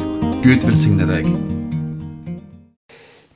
Gud 0.46 0.64
velsigne 0.64 1.04
deg. 1.12 1.28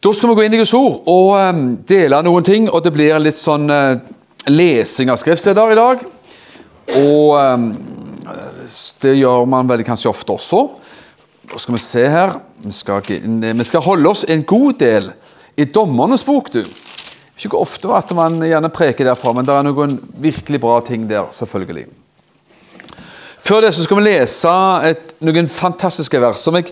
Da 0.00 0.16
skal 0.16 0.32
vi 0.32 0.36
gå 0.40 0.48
inn 0.48 0.56
i 0.56 0.64
Guds 0.64 0.72
ord 0.72 1.04
og 1.12 1.36
um, 1.36 1.76
dele 1.84 2.24
noen 2.24 2.40
ting. 2.40 2.72
og 2.72 2.88
Det 2.88 2.96
blir 2.96 3.20
litt 3.20 3.36
sånn 3.36 3.68
uh, 3.68 4.00
lesing 4.48 5.12
av 5.12 5.20
skriftsteder 5.20 5.76
i 5.76 5.80
dag. 5.84 6.00
Og 7.04 7.36
um, 7.36 7.76
det 9.04 9.20
gjør 9.20 9.44
man 9.44 9.68
vel 9.68 9.84
kanskje 9.84 10.08
ofte 10.08 10.32
også. 10.40 10.80
Da 11.50 11.58
skal 11.58 11.74
vi 11.74 11.82
se 11.82 12.06
her 12.08 12.38
vi 12.62 12.72
skal, 12.72 13.02
vi 13.02 13.64
skal, 13.66 13.82
holde 13.82 14.08
oss 14.08 14.22
en 14.30 14.44
god 14.46 14.78
del 14.78 15.10
i 15.58 15.66
Dommernes 15.66 16.22
bok, 16.24 16.52
du. 16.54 16.62
Ikke 17.42 17.58
ofte 17.58 17.90
at 17.90 18.12
man 18.14 18.38
gjerne 18.46 18.70
preker 18.70 19.08
derfra, 19.08 19.32
men 19.34 19.46
det 19.46 19.54
er 19.56 19.66
noen 19.66 19.96
virkelig 20.22 20.60
bra 20.62 20.76
ting 20.86 21.08
der, 21.10 21.26
selvfølgelig. 21.34 21.88
Før 23.42 23.64
det 23.64 23.72
så 23.74 23.82
skal 23.82 23.98
vi 23.98 24.04
lese 24.06 24.52
et, 24.86 25.16
noen 25.26 25.48
fantastiske 25.50 26.20
vers. 26.22 26.38
som 26.38 26.54
jeg 26.54 26.70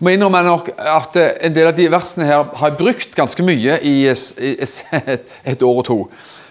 må 0.00 0.14
innrømme 0.14 0.42
nok 0.44 0.70
at 0.76 1.16
En 1.16 1.54
del 1.54 1.68
av 1.68 1.76
de 1.76 1.90
versene 1.92 2.24
her 2.24 2.48
har 2.56 2.70
jeg 2.70 2.78
brukt 2.78 3.14
ganske 3.16 3.42
mye 3.44 3.78
i, 3.82 4.08
i 4.08 4.54
et, 5.12 5.28
et, 5.44 5.62
år 5.62 5.82
og 5.82 5.84
to. 5.84 5.98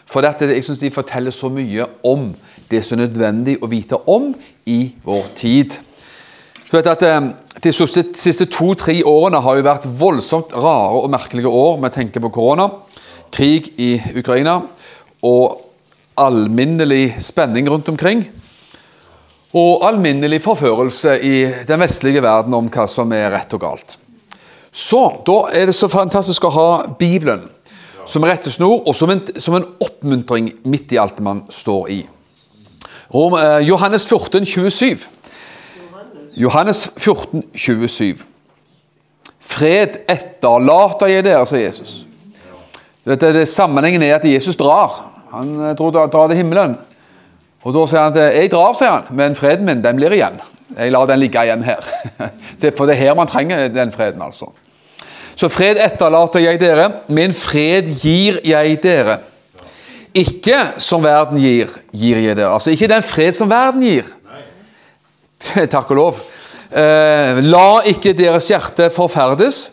For 0.05 0.21
dette, 0.21 0.45
jeg 0.45 0.63
syns 0.63 0.83
de 0.83 0.93
forteller 0.93 1.33
så 1.33 1.49
mye 1.49 1.87
om 2.03 2.35
det 2.69 2.83
som 2.85 2.99
er 2.99 3.07
nødvendig 3.07 3.57
å 3.61 3.69
vite 3.69 3.97
om 4.05 4.35
i 4.65 4.93
vår 5.03 5.33
tid. 5.35 5.79
Du 6.69 6.77
vet 6.77 6.89
at 6.89 7.01
eh, 7.05 7.31
De 7.65 7.71
siste 7.73 8.45
to-tre 8.53 8.99
årene 9.09 9.39
har 9.41 9.57
jo 9.57 9.65
vært 9.65 9.87
voldsomt 9.97 10.51
rare 10.53 10.99
og 10.99 11.09
merkelige 11.09 11.49
år. 11.49 11.79
Vi 11.81 11.89
tenker 11.95 12.21
på 12.21 12.29
korona, 12.35 12.67
krig 13.33 13.71
i 13.81 13.95
Ukraina 14.13 14.59
og 15.25 15.63
alminnelig 16.21 17.15
spenning 17.25 17.65
rundt 17.71 17.89
omkring. 17.89 18.21
Og 19.57 19.81
alminnelig 19.87 20.43
forførelse 20.45 21.17
i 21.25 21.35
den 21.65 21.81
vestlige 21.81 22.21
verden 22.21 22.53
om 22.53 22.69
hva 22.69 22.85
som 22.91 23.09
er 23.17 23.31
rett 23.33 23.57
og 23.57 23.63
galt. 23.65 23.97
Så 24.69 25.01
da 25.25 25.39
er 25.55 25.65
det 25.65 25.77
så 25.77 25.89
fantastisk 25.89 26.45
å 26.45 26.53
ha 26.53 26.69
Bibelen 26.99 27.47
som 28.05 28.29
rettesnor 28.29 28.83
og 28.83 28.93
som 28.93 29.09
en, 29.09 29.25
som 29.41 29.57
en 29.57 29.65
oppmuntring 29.81 30.53
midt 30.69 30.93
i 30.93 31.01
alt 31.01 31.17
man 31.17 31.47
står 31.49 31.89
i. 31.97 32.01
Eh, 33.09 33.59
Johannes 33.65 34.05
14, 34.05 34.45
27. 34.45 35.07
Johannes 36.35 36.89
14, 36.97 37.43
27. 37.55 38.25
Fred 39.39 40.01
etterlater 40.11 41.07
jeg 41.07 41.23
dere, 41.23 41.45
sier 41.47 41.69
Jesus. 41.69 42.01
Det, 43.05 43.19
det, 43.21 43.45
Sammenhengen 43.47 44.03
er 44.03 44.17
at 44.17 44.25
Jesus 44.27 44.57
drar. 44.59 44.97
Han 45.31 45.53
tror 45.77 45.93
drar, 45.93 46.09
drar 46.11 46.27
til 46.31 46.41
himmelen. 46.41 46.75
Og 47.63 47.73
Da 47.73 47.85
sier 47.87 48.03
han 48.03 48.17
at 48.17 48.35
jeg 48.35 48.51
drar, 48.51 48.75
sier 48.77 48.91
han, 48.97 49.07
men 49.15 49.37
freden 49.37 49.65
min 49.65 49.83
den 49.85 49.97
blir 50.01 50.13
igjen. 50.13 50.41
Jeg 50.75 50.91
lar 50.91 51.07
den 51.07 51.21
ligge 51.21 51.43
igjen 51.45 51.63
her. 51.63 51.87
For 52.77 52.85
det 52.85 52.97
er 52.97 53.01
her 53.05 53.15
man 53.15 53.31
trenger 53.31 53.67
den 53.71 53.93
freden, 53.95 54.21
altså. 54.21 54.51
Så 55.35 55.49
fred 55.51 55.79
etterlater 55.83 56.43
jeg 56.43 56.59
dere, 56.59 56.89
min 57.07 57.33
fred 57.35 57.89
gir 58.01 58.39
jeg 58.43 58.77
dere. 58.83 59.17
Ikke 60.15 60.61
som 60.79 61.03
verden 61.03 61.39
gir, 61.43 61.73
gir 61.91 62.21
jeg 62.23 62.37
dere. 62.37 62.53
Altså 62.53 62.71
ikke 62.71 62.87
den 62.87 63.03
fred 63.03 63.35
som 63.35 63.49
verden 63.51 63.83
gir. 63.83 64.07
Takk 65.73 65.91
og 65.93 65.99
lov. 65.99 66.21
Eh, 66.75 67.41
la 67.45 67.81
ikke 67.87 68.15
deres 68.17 68.49
hjerte 68.51 68.89
forferdes, 68.93 69.69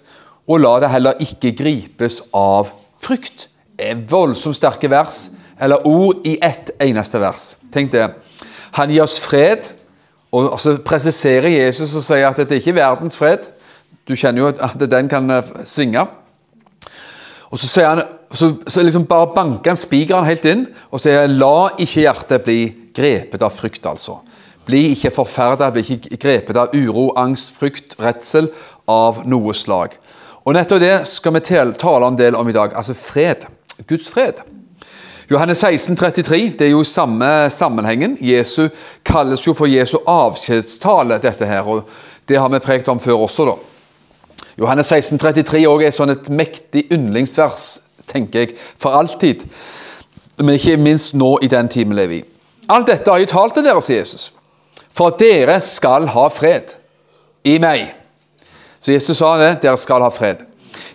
og 0.47 0.61
la 0.63 0.77
det 0.83 0.91
heller 0.93 1.23
ikke 1.23 1.55
gripes 1.57 2.21
av 2.37 2.73
frykt. 3.03 3.49
Det 3.79 3.93
er 3.93 4.03
voldsomt 4.09 4.59
sterke 4.59 4.91
vers, 4.93 5.31
eller 5.63 5.87
ord 5.89 6.27
i 6.29 6.37
ett 6.43 6.75
eneste 6.83 7.21
vers. 7.23 7.55
Tenk 7.73 7.93
det. 7.95 8.09
Han 8.79 8.91
gir 8.93 9.05
oss 9.05 9.19
fred, 9.23 9.73
og 10.33 10.57
så 10.61 10.79
presiserer 10.85 11.51
Jesus 11.53 11.93
og 11.99 12.05
sier 12.07 12.29
at 12.29 12.39
dette 12.41 12.57
er 12.57 12.63
ikke 12.63 12.79
verdens 12.79 13.19
fred. 13.21 13.51
Du 14.09 14.15
kjenner 14.17 14.43
jo 14.43 14.51
at 14.53 14.81
den 14.91 15.11
kan 15.13 15.31
eh, 15.31 15.55
svinge. 15.69 16.07
Og 17.53 17.61
Så 17.61 17.69
sier 17.69 17.91
han, 17.91 18.01
så, 18.33 18.55
så 18.65 18.81
liksom 18.81 19.05
bare 19.05 19.35
banker 19.35 19.75
han 19.75 19.77
spikeren 19.77 20.25
helt 20.25 20.47
inn 20.49 20.63
og 20.89 21.03
sier 21.03 21.29
la 21.29 21.75
ikke 21.77 22.07
hjertet 22.07 22.47
bli 22.47 22.61
grepet 22.97 23.45
av 23.45 23.53
frykt. 23.53 23.85
altså. 23.87 24.23
Bli 24.67 24.93
ikke 24.93 25.11
forferda, 25.11 25.71
bli 25.75 25.83
ikke 25.83 26.17
grepet 26.23 26.59
av 26.59 26.75
uro, 26.75 27.09
angst, 27.19 27.57
frykt, 27.59 27.97
redsel 27.99 28.53
av 28.91 29.25
noe 29.27 29.55
slag. 29.55 29.97
Og 30.47 30.55
Nettopp 30.55 30.83
det 30.83 30.95
skal 31.07 31.35
vi 31.37 31.43
tale 31.47 32.07
en 32.07 32.19
del 32.19 32.39
om 32.39 32.49
i 32.49 32.55
dag. 32.55 32.75
Altså 32.75 32.95
fred. 32.95 33.47
Guds 33.87 34.09
fred. 34.11 34.43
Johannes 35.31 35.59
16, 35.59 35.97
33, 35.97 36.39
det 36.59 36.67
er 36.67 36.73
jo 36.75 36.83
i 36.83 36.89
samme 36.89 37.51
sammenhengen. 37.51 38.19
Jesu 38.21 38.69
kalles 39.07 39.47
jo 39.47 39.55
for 39.57 39.71
Jesu 39.71 39.97
avskjedstale, 40.07 41.19
dette 41.23 41.47
her. 41.47 41.63
og 41.63 41.89
Det 42.29 42.39
har 42.39 42.49
vi 42.49 42.59
prekt 42.59 42.89
om 42.89 43.01
før 43.01 43.25
også, 43.25 43.45
da. 43.45 43.55
Johannes 44.59 44.87
16, 44.87 45.19
33 45.19 45.63
er 45.63 45.69
også 45.69 46.03
sånn 46.03 46.13
et 46.13 46.29
mektig 46.29 46.85
yndlingsvers, 46.93 47.81
tenker 48.07 48.45
jeg, 48.45 48.59
for 48.77 48.93
alltid. 48.99 49.47
Men 50.43 50.59
ikke 50.59 50.77
minst 50.77 51.15
nå 51.15 51.39
i 51.43 51.49
den 51.49 51.71
timen 51.73 51.97
lever 51.97 52.21
i. 52.21 52.23
Alt 52.69 52.91
dette 52.93 53.11
har 53.11 53.23
jeg 53.23 53.33
talt 53.33 53.57
til 53.57 53.65
dere, 53.65 53.81
sier 53.83 54.03
Jesus 54.03 54.33
for 54.93 55.17
dere 55.19 55.59
skal 55.65 56.07
ha 56.13 56.29
fred 56.33 56.75
i 57.49 57.57
meg. 57.63 57.89
Så 58.83 58.93
Jesus 58.93 59.19
sa 59.21 59.37
det, 59.41 59.55
dere 59.63 59.79
skal 59.81 60.05
ha 60.05 60.11
fred. 60.13 60.43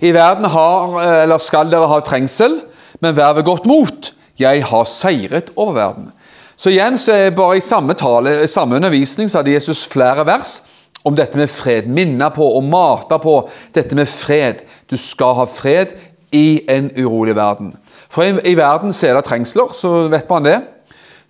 I 0.03 0.12
verden 0.13 0.46
har, 0.52 1.00
eller 1.24 1.41
skal 1.41 1.72
dere 1.72 1.90
ha 1.90 2.00
trengsel, 2.06 2.59
men 3.02 3.16
vær 3.18 3.38
ved 3.38 3.47
godt 3.47 3.66
mot. 3.69 4.12
Jeg 4.38 4.63
har 4.69 4.90
seiret 4.90 5.50
over 5.56 5.74
verden. 5.80 6.12
Så 6.57 6.72
igjen, 6.74 6.97
så 6.97 7.13
er 7.13 7.36
bare 7.38 7.57
i 7.57 7.63
samme 7.63 7.94
tale, 7.97 8.34
i 8.44 8.50
samme 8.50 8.78
undervisning 8.78 9.30
så 9.30 9.40
hadde 9.40 9.53
Jesus 9.53 9.86
flere 9.90 10.25
vers 10.25 10.59
om 11.06 11.16
dette 11.16 11.38
med 11.38 11.50
fred. 11.53 11.86
Minne 11.90 12.30
på 12.34 12.46
og 12.57 12.66
mate 12.66 13.19
på 13.22 13.40
dette 13.75 13.97
med 13.97 14.09
fred. 14.09 14.63
Du 14.90 14.97
skal 14.97 15.38
ha 15.38 15.46
fred 15.50 15.94
i 16.34 16.62
en 16.69 16.90
urolig 16.97 17.36
verden. 17.38 17.75
For 18.09 18.25
i, 18.25 18.34
i 18.52 18.57
verden 18.57 18.94
så 18.94 19.09
er 19.09 19.18
det 19.18 19.28
trengsler, 19.30 19.74
så 19.74 20.07
vet 20.12 20.30
man 20.30 20.50
det. 20.50 20.57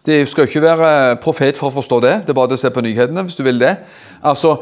Det 0.05 0.27
skal 0.29 0.47
ikke 0.47 0.63
være 0.63 1.17
profet 1.23 1.57
for 1.59 1.69
å 1.69 1.77
forstå 1.77 1.99
det. 2.05 2.15
Det 2.25 2.31
er 2.31 2.37
bare 2.37 2.55
å 2.55 2.59
se 2.59 2.71
på 2.71 2.83
nyhetene 2.85 3.25
hvis 3.27 3.39
du 3.39 3.43
vil 3.43 3.59
det. 3.59 3.73
Altså, 4.23 4.57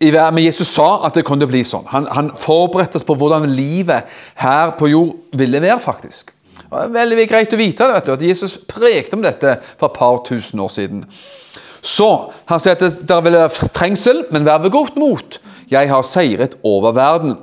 men 0.00 0.42
Jesus 0.44 0.68
sa 0.68 1.06
at 1.06 1.16
det 1.16 1.24
kunne 1.24 1.48
bli 1.48 1.62
sånn. 1.64 1.86
Han, 1.88 2.06
han 2.12 2.30
forberedte 2.40 3.00
oss 3.00 3.06
på 3.06 3.16
hvordan 3.16 3.48
livet 3.48 4.08
her 4.40 4.74
på 4.76 4.90
jord 4.92 5.14
ville 5.36 5.60
være. 5.60 5.80
faktisk. 5.80 6.32
Det 6.56 6.82
er 6.82 6.92
veldig 6.92 7.26
greit 7.30 7.52
å 7.52 7.58
vite 7.60 7.88
det, 7.88 8.12
at 8.12 8.22
Jesus 8.22 8.56
prekte 8.68 9.16
om 9.16 9.24
dette 9.24 9.56
for 9.76 9.88
et 9.88 9.98
par 9.98 10.22
tusen 10.26 10.60
år 10.60 10.72
siden. 10.72 11.04
Så 11.86 12.32
Han 12.46 12.60
sier 12.60 12.74
at 12.74 12.82
det 13.08 13.18
vil 13.24 13.36
være 13.38 13.68
trengsel, 13.74 14.24
men 14.30 14.44
vær 14.44 14.58
ved 14.64 14.74
godt 14.74 14.96
mot. 14.96 15.40
Jeg 15.70 15.88
har 15.88 16.02
seiret 16.02 16.58
over 16.64 16.92
verden. 16.92 17.36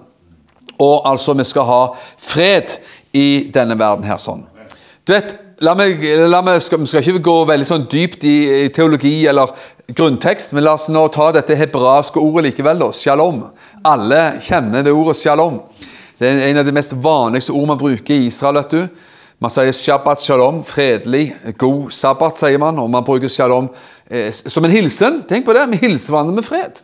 Og 0.79 1.07
altså, 1.07 1.33
vi 1.33 1.43
skal 1.43 1.67
ha 1.67 1.81
fred 2.17 2.77
i 3.13 3.51
denne 3.53 3.77
verden 3.79 4.05
her 4.07 4.19
sånn. 4.19 4.43
Du 5.07 5.13
vet, 5.13 5.35
la 5.61 5.75
meg, 5.77 6.01
la 6.29 6.41
meg 6.41 6.61
skal, 6.61 6.81
Vi 6.81 6.89
skal 6.89 7.03
ikke 7.03 7.23
gå 7.23 7.37
veldig 7.49 7.67
sånn 7.67 7.87
dypt 7.91 8.25
i, 8.25 8.35
i, 8.63 8.69
teologi 8.73 9.27
eller 9.29 9.53
grunntekst, 9.93 10.53
men 10.55 10.65
la 10.65 10.75
oss 10.77 10.89
nå 10.89 11.05
ta 11.13 11.31
dette 11.35 11.57
hebraiske 11.59 12.19
ordet 12.19 12.49
likevel. 12.49 12.79
da, 12.79 12.91
Shalom. 12.91 13.43
Alle 13.83 14.21
kjenner 14.41 14.83
det 14.83 14.93
ordet 14.95 15.17
shalom. 15.19 15.59
Det 16.19 16.29
er 16.29 16.45
en 16.47 16.61
av 16.61 16.65
de 16.65 16.71
mest 16.75 16.93
vanligste 17.03 17.51
ord 17.51 17.67
man 17.73 17.81
bruker 17.81 18.15
i 18.15 18.29
Israel. 18.29 18.61
vet 18.61 18.71
du. 18.71 18.87
Man 19.43 19.51
sier 19.51 19.75
shabbat 19.75 20.21
shalom, 20.23 20.61
fredelig, 20.63 21.33
god 21.59 21.91
sabbat, 21.91 22.39
sier 22.39 22.57
man. 22.57 22.79
Og 22.79 22.89
man 22.89 23.03
bruker 23.03 23.27
shalom 23.27 23.67
eh, 24.07 24.31
som 24.31 24.63
en 24.63 24.71
hilsen. 24.71 25.23
Tenk 25.27 25.45
på 25.45 25.53
det, 25.53 25.67
vi 25.73 25.81
hilser 25.83 26.15
hverandre 26.15 26.37
med 26.37 26.47
fred. 26.47 26.79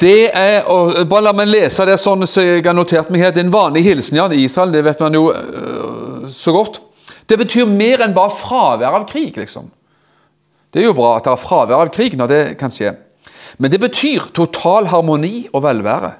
Det 0.00 0.28
er, 0.28 0.66
og 0.68 0.92
bare 1.08 1.24
La 1.24 1.32
meg 1.32 1.48
lese 1.48 1.86
det 1.88 1.96
sånn 1.98 2.26
så 2.28 2.44
jeg 2.44 2.62
har 2.66 2.76
notert 2.76 3.10
meg 3.10 3.24
her. 3.24 3.32
Det 3.34 3.40
er 3.42 3.48
en 3.48 3.54
vanlig 3.54 3.82
hilsen 3.86 4.20
ja, 4.20 4.28
i 4.30 4.44
Israel. 4.44 4.74
Det 4.74 4.84
vet 4.86 5.00
man 5.02 5.16
jo 5.16 5.30
øh, 5.32 6.28
så 6.30 6.54
godt. 6.54 6.82
Det 7.26 7.38
betyr 7.40 7.66
mer 7.70 8.04
enn 8.04 8.14
bare 8.14 8.34
fravær 8.34 9.00
av 9.00 9.08
krig, 9.08 9.34
liksom. 9.38 9.70
Det 10.70 10.82
er 10.82 10.88
jo 10.90 10.96
bra 10.98 11.16
at 11.16 11.26
det 11.26 11.32
er 11.32 11.42
fravær 11.42 11.82
av 11.86 11.90
krig 11.94 12.14
når 12.18 12.30
det 12.30 12.42
kan 12.60 12.72
skje. 12.74 12.92
Men 13.58 13.72
det 13.72 13.80
betyr 13.80 14.30
total 14.36 14.88
harmoni 14.92 15.46
og 15.52 15.64
velvære. 15.64 16.12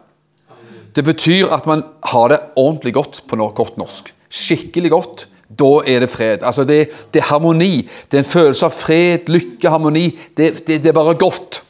Det 0.97 1.05
betyr 1.05 1.53
at 1.53 1.67
man 1.69 1.85
har 2.09 2.31
det 2.33 2.41
ordentlig 2.57 2.95
godt 2.97 3.23
på 3.29 3.37
godt 3.37 3.77
norsk. 3.77 4.15
Skikkelig 4.33 4.91
godt. 4.91 5.27
Da 5.47 5.83
er 5.87 6.01
det 6.03 6.11
fred. 6.11 6.43
Altså 6.43 6.65
det, 6.65 6.89
det 7.13 7.21
er 7.21 7.29
harmoni. 7.29 7.87
Det 8.11 8.19
er 8.19 8.25
en 8.25 8.31
følelse 8.31 8.67
av 8.67 8.75
fred, 8.75 9.29
lykke, 9.29 9.69
harmoni. 9.71 10.09
Det, 10.37 10.67
det, 10.67 10.81
det 10.83 10.91
er 10.91 10.97
bare 10.97 11.15
godt. 11.15 11.63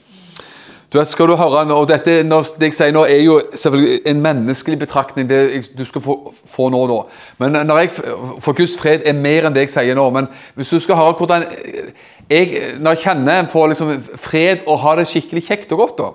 Du 0.97 1.01
vet, 1.03 1.11
skal 1.13 1.29
du 1.29 1.35
høre, 1.37 1.61
og 1.77 1.89
dette, 1.91 2.23
Det 2.25 2.69
jeg 2.71 2.73
sier 2.73 2.93
nå, 2.97 3.03
er 3.05 3.19
jo 3.21 3.35
selvfølgelig 3.53 3.99
en 4.09 4.21
menneskelig 4.23 4.79
betraktning. 4.79 5.29
det 5.29 5.69
du 5.77 5.85
skal 5.85 6.01
få, 6.01 6.33
få 6.33 6.71
nå 6.73 6.87
da. 6.89 7.03
Men 7.39 7.67
når 7.67 7.79
jeg, 7.79 7.91
For 8.41 8.53
Guds 8.57 8.79
fred 8.81 9.05
er 9.05 9.13
mer 9.13 9.45
enn 9.45 9.53
det 9.53 9.67
jeg 9.67 9.75
sier 9.75 9.95
nå. 9.95 10.09
Men 10.11 10.27
hvis 10.55 10.73
du 10.73 10.81
skal 10.81 10.97
høre 10.97 11.13
hvordan 11.19 11.45
jeg, 12.31 12.79
Når 12.81 12.91
jeg 12.91 12.99
kjenner 12.99 13.45
på 13.53 13.67
liksom 13.67 13.93
fred 14.17 14.65
og 14.67 14.79
har 14.79 14.97
det 14.97 15.07
skikkelig 15.09 15.45
kjekt 15.45 15.73
og 15.73 15.79
godt, 15.79 15.99
da, 15.99 16.11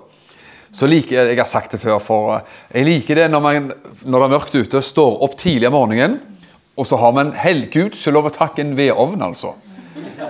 så 0.72 0.86
liker 0.86 1.16
jeg 1.16 1.28
Jeg 1.28 1.38
har 1.38 1.46
sagt 1.46 1.72
det 1.72 1.80
før, 1.80 1.98
for 1.98 2.34
eh, 2.34 2.40
jeg 2.74 2.84
liker 2.84 3.14
det 3.14 3.30
når, 3.30 3.40
man, 3.40 3.72
når 4.02 4.18
det 4.18 4.24
er 4.24 4.34
mørkt 4.34 4.54
ute, 4.54 4.82
står 4.82 5.22
opp 5.22 5.38
tidlig 5.38 5.68
om 5.68 5.78
morgenen, 5.78 6.18
og 6.76 6.86
så 6.86 6.96
har 6.96 7.12
man 7.12 7.32
helgud, 7.32 7.94
så 7.94 8.10
lov 8.10 8.26
å 8.26 8.34
takke 8.34 8.66
en 8.66 8.76
vedovn, 8.76 9.22
altså. 9.22 9.54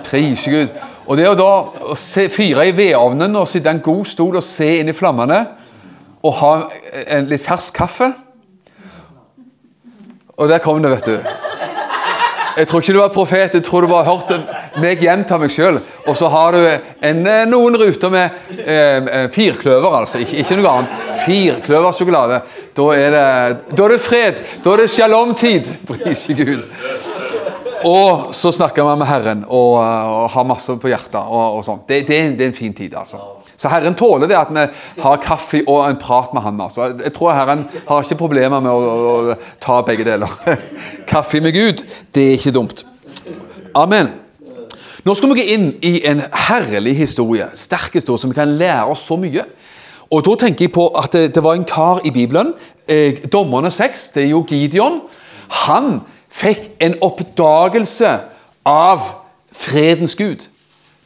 Prise 0.05 0.51
Gud. 0.51 0.92
Og 1.07 1.17
det 1.19 1.27
å 1.27 1.35
da 1.35 1.51
å 1.91 1.95
se, 1.99 2.29
fyre 2.31 2.67
i 2.69 2.75
vedovnen 2.75 3.35
og 3.35 3.47
sitte 3.49 3.71
i 3.71 3.75
en 3.75 3.83
god 3.83 4.07
stol 4.07 4.39
og 4.39 4.45
se 4.45 4.69
inn 4.79 4.91
i 4.91 4.95
flammene, 4.95 5.39
og 6.23 6.37
ha 6.39 6.51
en 7.11 7.25
litt 7.27 7.43
fersk 7.43 7.75
kaffe 7.75 8.13
Og 10.39 10.47
der 10.47 10.61
kom 10.63 10.79
det, 10.81 10.89
vet 10.89 11.05
du. 11.05 11.17
Jeg 12.57 12.67
tror 12.67 12.81
ikke 12.81 12.93
du 12.93 12.99
var 12.99 13.11
profet, 13.13 13.53
jeg 13.53 13.63
tror 13.65 13.83
du 13.83 13.89
bare 13.89 14.05
hørte 14.07 14.37
meg 14.81 15.01
gjenta 15.01 15.37
meg 15.41 15.53
sjøl. 15.53 15.77
Og 16.07 16.17
så 16.17 16.29
har 16.29 16.55
du 16.55 16.59
en, 16.65 17.21
eh, 17.27 17.45
noen 17.49 17.77
ruter 17.77 18.09
med 18.13 18.57
eh, 18.65 19.29
firkløver, 19.33 19.97
altså. 19.99 20.21
Ikke, 20.21 20.41
ikke 20.41 20.57
noe 20.57 20.73
annet. 20.73 20.95
Firkløversjokolade. 21.25 22.41
Da 22.77 22.87
er 22.97 23.13
det, 23.13 23.77
da 23.77 23.85
er 23.85 23.95
det 23.95 24.01
fred. 24.01 24.41
Da 24.65 24.73
er 24.73 24.83
det 24.83 24.89
shalom-tid. 24.93 25.73
Prise 25.89 26.33
Gud. 26.37 26.65
Og 27.87 28.33
så 28.35 28.51
snakker 28.55 28.85
man 28.87 28.99
med 29.01 29.07
Herren 29.09 29.43
og, 29.47 29.75
og 29.79 30.29
har 30.31 30.47
masse 30.47 30.75
på 30.79 30.91
hjertet. 30.91 31.19
og, 31.19 31.57
og 31.57 31.65
sånt. 31.65 31.87
Det, 31.89 32.03
det, 32.07 32.19
det, 32.37 32.45
er 32.45 32.51
en 32.51 32.57
fin 32.57 32.73
tid, 32.73 32.95
altså. 32.95 33.21
Så 33.57 33.69
Herren 33.69 33.95
tåler 33.95 34.27
det 34.27 34.35
at 34.35 34.51
vi 34.51 34.63
har 35.03 35.21
kaffe 35.23 35.61
og 35.67 35.85
en 35.87 35.99
prat 35.99 36.33
med 36.33 36.41
han. 36.41 36.61
altså. 36.61 36.89
Jeg 37.03 37.13
tror 37.13 37.33
Herren 37.35 37.67
har 37.87 38.03
ikke 38.03 38.19
problemer 38.19 38.63
med 38.63 38.71
å, 38.71 38.79
å, 38.79 39.13
å 39.33 39.37
ta 39.61 39.81
begge 39.85 40.07
deler. 40.07 40.31
kaffe 41.11 41.41
med 41.43 41.55
Gud, 41.55 41.85
det 42.15 42.27
er 42.27 42.37
ikke 42.39 42.55
dumt. 42.55 42.85
Amen. 43.75 44.11
Nå 45.03 45.15
skal 45.19 45.33
vi 45.33 45.41
gå 45.41 45.51
inn 45.51 45.67
i 45.83 45.97
en 46.07 46.21
herlig 46.47 46.95
historie, 46.95 47.49
sterk 47.59 47.97
historie, 47.99 48.21
som 48.21 48.31
vi 48.31 48.37
kan 48.37 48.55
lære 48.59 48.87
oss 48.93 49.03
så 49.09 49.17
mye. 49.19 49.43
Og 50.13 50.21
Da 50.23 50.35
tenker 50.45 50.67
jeg 50.67 50.73
på 50.75 50.87
at 50.95 51.11
det, 51.11 51.33
det 51.35 51.43
var 51.43 51.57
en 51.57 51.65
kar 51.67 51.99
i 52.05 52.11
Bibelen, 52.13 52.53
eh, 52.87 53.19
dommerne 53.31 53.71
6, 53.71 54.07
det 54.15 54.23
er 54.23 54.29
jo 54.29 54.45
Gideon. 54.47 55.01
Han 55.65 56.01
fikk 56.33 56.71
en 56.83 56.95
oppdagelse 57.01 58.17
av 58.65 59.07
fredens 59.53 60.15
Gud. 60.15 60.49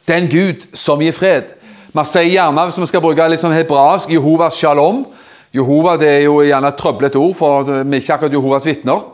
Den 0.08 0.28
Gud 0.32 0.68
som 0.76 1.02
gir 1.04 1.12
fred. 1.12 1.54
Man 1.92 2.06
sier 2.08 2.30
gjerne, 2.30 2.64
hvis 2.68 2.78
vi 2.80 2.88
skal 2.88 3.02
bruke 3.04 3.28
litt 3.28 3.42
sånn 3.42 3.56
hebraisk, 3.56 4.10
Jehovas 4.12 4.58
shalom. 4.60 5.04
Jehova 5.54 5.96
det 5.96 6.08
er 6.12 6.24
jo 6.26 6.42
gjerne 6.44 6.68
et 6.68 6.76
trøblete 6.76 7.16
ord, 7.20 7.34
for 7.36 7.64
vi 7.64 7.96
er 7.96 8.02
ikke 8.02 8.18
akkurat 8.18 8.34
Jehovas 8.36 8.66
vitner. 8.68 9.04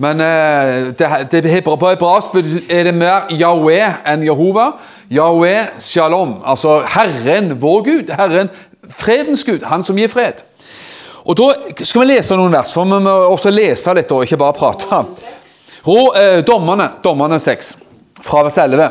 Men 0.00 0.20
eh, 0.24 0.92
det, 0.96 1.42
det, 1.44 1.64
på 1.64 1.76
hebraisk 1.76 2.36
er 2.68 2.88
det 2.88 2.94
mer 2.96 3.28
Yahweh 3.30 4.00
enn 4.08 4.24
Jehova. 4.24 4.70
Yahweh 5.12 5.76
shalom, 5.80 6.38
altså 6.44 6.80
Herren 6.94 7.52
vår 7.60 7.84
Gud. 7.88 8.14
Herren 8.16 8.48
fredens 8.90 9.44
Gud, 9.44 9.62
han 9.68 9.84
som 9.84 10.00
gir 10.00 10.08
fred. 10.08 10.44
Og 11.24 11.36
Da 11.38 11.52
skal 11.84 12.02
vi 12.02 12.08
lese 12.10 12.36
noen 12.36 12.52
vers, 12.52 12.72
for 12.74 12.88
vi 12.88 12.98
må 13.04 13.12
også 13.30 13.52
lese 13.52 13.94
litt 13.94 14.10
og 14.10 14.24
ikke 14.24 14.40
bare 14.40 14.56
prate. 14.56 15.04
Eh, 15.86 16.44
dommerne, 16.44 16.90
dommerne 17.02 17.40
6, 17.40 17.78
fra 18.22 18.42
vers 18.42 18.58
11. 18.58 18.90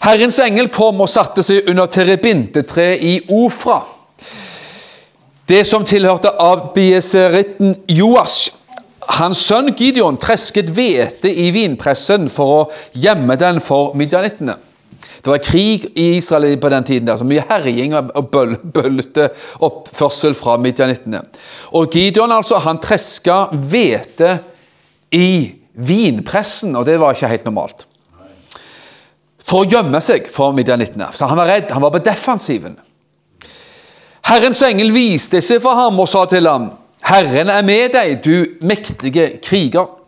Herrens 0.00 0.38
engel 0.40 0.70
kom 0.72 1.02
og 1.04 1.10
satte 1.12 1.44
seg 1.44 1.68
under 1.68 1.90
terebintetreet 1.92 3.02
i 3.04 3.18
Ofra. 3.36 3.82
Det 5.48 5.60
som 5.68 5.84
tilhørte 5.84 6.32
Abieseritten 6.40 7.74
Joash. 7.90 8.54
Hans 9.12 9.42
sønn 9.44 9.74
Gideon 9.76 10.16
tresket 10.16 10.70
hvete 10.72 11.28
i 11.28 11.50
vinpressen 11.52 12.30
for 12.32 12.52
å 12.54 12.62
gjemme 12.96 13.36
den 13.36 13.60
for 13.60 13.92
midjanittene. 13.98 14.54
Det 15.22 15.30
var 15.30 15.42
krig 15.44 15.84
i 15.98 16.06
Israel 16.16 16.56
på 16.58 16.70
den 16.72 16.84
tiden. 16.84 17.06
der, 17.06 17.18
så 17.20 17.26
Mye 17.28 17.44
herjing 17.50 17.92
og 17.94 18.30
bøl, 18.32 18.56
bøllete 18.56 19.28
oppførsel 19.60 20.34
fra 20.34 20.56
midjanittene. 20.56 21.20
Og 21.76 21.92
Gideon 21.92 22.32
altså, 22.32 22.58
han 22.64 22.80
treska 22.80 23.44
hvete 23.52 24.38
i 25.12 25.54
vinpressen, 25.72 26.76
og 26.76 26.86
det 26.86 26.98
var 27.00 27.14
ikke 27.14 27.30
helt 27.30 27.48
normalt. 27.48 27.86
For 29.42 29.64
å 29.64 29.68
gjemme 29.68 30.00
seg 30.04 30.28
for 30.32 30.54
midjanittene. 30.56 31.10
Så 31.12 31.28
han 31.28 31.38
var 31.40 31.50
redd, 31.50 31.72
han 31.72 31.82
var 31.82 31.92
på 31.94 32.02
defensiven. 32.04 32.76
Herrens 34.28 34.62
engel 34.64 34.92
viste 34.94 35.42
seg 35.44 35.60
for 35.64 35.76
ham 35.76 35.98
og 36.00 36.08
sa 36.08 36.24
til 36.30 36.46
ham, 36.48 36.70
'Herren 37.02 37.50
er 37.50 37.62
med 37.62 37.92
deg, 37.92 38.24
du 38.24 38.46
mektige 38.60 39.40
kriger.' 39.42 39.98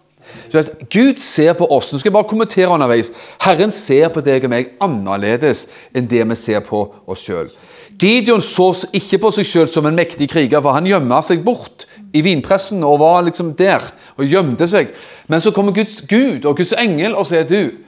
Gud 0.91 1.19
ser 1.19 1.53
på 1.53 1.67
oss. 1.67 1.93
Nå 1.93 1.99
skal 1.99 2.11
jeg 2.11 2.15
bare 2.15 2.31
kommentere 2.31 2.71
underveis. 2.71 3.11
Herren 3.43 3.71
ser 3.71 4.09
på 4.15 4.23
deg 4.25 4.45
og 4.45 4.51
meg 4.51 4.75
annerledes 4.83 5.67
enn 5.95 6.07
det 6.11 6.23
vi 6.31 6.37
ser 6.39 6.61
på 6.61 6.85
oss 7.11 7.25
sjøl. 7.27 7.51
Gideon 7.99 8.43
så 8.43 8.73
ikke 8.95 9.21
på 9.23 9.31
seg 9.35 9.47
sjøl 9.47 9.69
som 9.71 9.87
en 9.87 9.95
mektig 9.95 10.29
kriger, 10.31 10.63
for 10.63 10.75
han 10.75 10.87
gjemmer 10.87 11.23
seg 11.23 11.45
bort 11.47 11.87
i 12.15 12.23
vinpressen 12.23 12.85
og 12.87 13.01
var 13.03 13.25
liksom 13.27 13.53
der 13.59 13.83
og 14.17 14.29
gjemte 14.29 14.69
seg. 14.71 14.93
Men 15.27 15.43
så 15.43 15.53
kommer 15.55 15.75
Guds 15.75 16.01
Gud 16.09 16.47
og 16.47 16.59
Guds 16.61 16.75
engel 16.79 17.17
og 17.19 17.27
sier 17.29 17.47
du, 17.49 17.81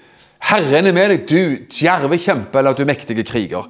Herren 0.47 0.87
er 0.87 0.95
med 0.95 1.13
deg, 1.13 1.23
du 1.31 1.67
djerve 1.73 2.19
kjempe 2.21 2.61
eller 2.61 2.77
du 2.77 2.85
mektige 2.87 3.25
kriger. 3.27 3.69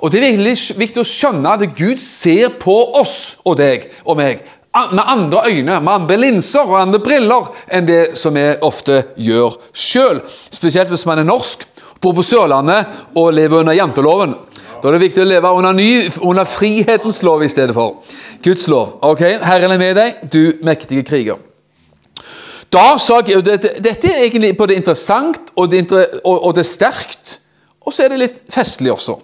Og 0.00 0.12
Det 0.12 0.20
er 0.20 0.36
veldig 0.36 0.54
viktig 0.76 1.00
å 1.00 1.08
skjønne 1.08 1.54
at 1.56 1.76
Gud 1.76 2.00
ser 2.02 2.52
på 2.60 2.74
oss 3.00 3.36
og 3.44 3.56
deg 3.60 3.88
og 4.04 4.18
meg 4.18 4.44
med 4.92 5.02
andre 5.06 5.40
øyne, 5.48 5.80
med 5.80 5.92
andre 5.92 6.16
linser 6.20 6.68
og 6.68 6.80
andre 6.80 7.00
briller 7.00 7.48
enn 7.72 7.86
det 7.88 8.02
som 8.18 8.34
vi 8.36 8.44
ofte 8.60 9.02
gjør 9.16 9.56
sjøl. 9.72 10.20
Spesielt 10.52 10.92
hvis 10.92 11.06
man 11.08 11.22
er 11.22 11.28
norsk, 11.28 11.64
bor 12.00 12.12
på 12.12 12.24
Sørlandet 12.26 12.90
og 13.16 13.32
lever 13.32 13.62
under 13.62 13.76
janteloven. 13.76 14.34
Da 14.82 14.90
er 14.90 14.98
det 14.98 15.06
viktig 15.06 15.24
å 15.24 15.28
leve 15.30 15.52
under, 15.56 15.72
ny, 15.72 16.04
under 16.20 16.44
frihetens 16.44 17.22
lov 17.24 17.42
i 17.42 17.48
stedet 17.48 17.74
for 17.74 18.02
Guds 18.44 18.68
lov. 18.68 18.98
Ok, 19.02 19.20
Herren 19.20 19.72
er 19.72 19.80
med 19.80 19.96
deg, 19.98 20.24
du 20.32 20.58
mektige 20.66 21.04
kriger. 21.06 21.38
Da 22.72 22.96
sa 22.98 23.20
dette, 23.22 23.76
dette 23.82 24.10
er 24.10 24.24
egentlig 24.26 24.56
både 24.58 24.74
interessant 24.76 25.52
og 25.56 25.70
det, 25.70 25.86
og, 26.24 26.34
og 26.34 26.54
det 26.56 26.64
er 26.64 26.68
sterkt, 26.68 27.38
og 27.80 27.94
så 27.94 28.04
er 28.04 28.12
det 28.12 28.22
litt 28.24 28.42
festlig 28.52 28.92
også. 28.92 29.16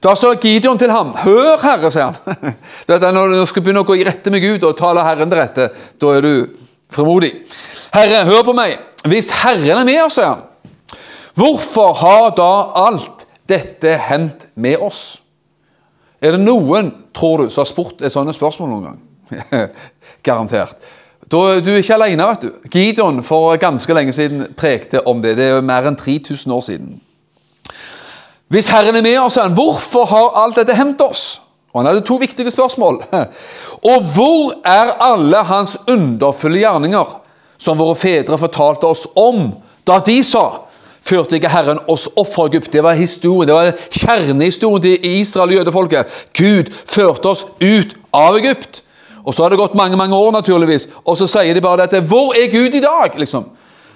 Da 0.00 0.14
sa 0.16 0.32
Gideon 0.32 0.78
til 0.80 0.90
ham, 0.90 1.12
'Hør, 1.12 1.60
Herre', 1.60 1.90
sier 1.92 2.08
han. 2.08 2.54
Dette, 2.88 3.12
når 3.12 3.34
du 3.34 3.46
skal 3.46 3.62
begynne 3.62 3.82
å 3.84 3.88
gå 3.88 3.98
i 4.00 4.04
rette 4.06 4.32
med 4.32 4.40
Gud 4.40 4.64
og 4.64 4.78
tale 4.78 5.04
Herren 5.04 5.28
til 5.28 5.38
rette, 5.38 5.66
da 6.00 6.14
er 6.16 6.24
du 6.24 6.32
fremodig. 6.92 7.34
'Herre, 7.92 8.24
hør 8.24 8.46
på 8.48 8.56
meg. 8.56 8.78
Hvis 9.04 9.28
Herren 9.42 9.82
er 9.82 9.84
med 9.84 10.00
oss', 10.06 10.16
sier 10.16 10.32
han, 10.32 10.46
'hvorfor 11.36 11.92
har 12.00 12.30
da 12.38 12.52
alt 12.86 13.26
dette 13.48 13.98
hendt 14.08 14.48
med 14.56 14.80
oss?' 14.80 15.20
Er 16.20 16.36
det 16.36 16.40
noen, 16.42 16.92
tror 17.16 17.44
du, 17.44 17.50
som 17.50 17.64
har 17.64 17.68
spurt 17.70 18.02
et 18.04 18.12
sånne 18.12 18.34
spørsmål 18.36 18.68
noen 18.68 18.88
gang? 18.90 19.70
Garantert. 20.26 20.76
Da, 21.30 21.60
du 21.62 21.70
er 21.70 21.80
ikke 21.80 21.96
alene, 21.96 22.26
vet 22.32 22.44
du. 22.44 22.50
Gideon 22.72 23.22
for 23.24 23.54
ganske 23.60 23.94
lenge 23.94 24.12
siden 24.12 24.48
prekte 24.58 25.00
om 25.08 25.22
det. 25.22 25.36
Det 25.38 25.46
er 25.46 25.54
jo 25.56 25.64
mer 25.64 25.86
enn 25.88 25.96
3000 25.96 26.52
år 26.52 26.64
siden. 26.66 26.98
Hvis 28.50 28.68
Herren 28.74 28.98
er 28.98 29.06
med 29.06 29.18
oss, 29.20 29.38
han, 29.38 29.54
hvorfor 29.54 30.08
har 30.10 30.42
alt 30.42 30.58
dette 30.58 30.74
hendt 30.74 31.00
oss? 31.04 31.40
Og 31.70 31.80
Han 31.80 31.86
hadde 31.86 32.02
to 32.02 32.16
viktige 32.18 32.50
spørsmål. 32.50 32.98
Og 33.90 34.08
hvor 34.14 34.56
er 34.66 34.90
alle 35.00 35.44
hans 35.46 35.76
underfulle 35.88 36.58
gjerninger, 36.58 37.16
som 37.58 37.78
våre 37.78 37.96
fedre 37.96 38.38
fortalte 38.38 38.88
oss 38.88 39.06
om 39.16 39.52
da 39.86 40.00
de 40.04 40.18
sa 40.24 40.66
førte 41.10 41.38
ikke 41.38 41.50
Herren 41.50 41.80
oss 41.90 42.08
opp 42.14 42.30
fra 42.34 42.46
Egypt. 42.50 42.72
Det 42.72 42.82
var 42.84 42.98
historien, 42.98 43.48
det 43.48 43.56
var 43.56 43.72
kjernehistorien 43.90 44.84
til 44.84 45.08
Israel 45.20 45.50
og 45.50 45.58
jødefolket. 45.60 46.20
Gud 46.36 46.70
førte 46.86 47.32
oss 47.32 47.46
ut 47.60 47.96
av 48.14 48.38
Egypt. 48.38 48.82
Og 49.24 49.34
Så 49.34 49.42
har 49.42 49.50
det 49.50 49.58
gått 49.60 49.74
mange 49.74 49.96
mange 49.96 50.16
år, 50.16 50.32
naturligvis, 50.32 50.88
og 51.04 51.16
så 51.16 51.26
sier 51.28 51.54
de 51.54 51.60
bare 51.60 51.82
dette. 51.82 52.00
Hvor 52.00 52.32
er 52.32 52.50
Gud 52.50 52.74
i 52.74 52.80
dag? 52.80 53.18
liksom? 53.18 53.44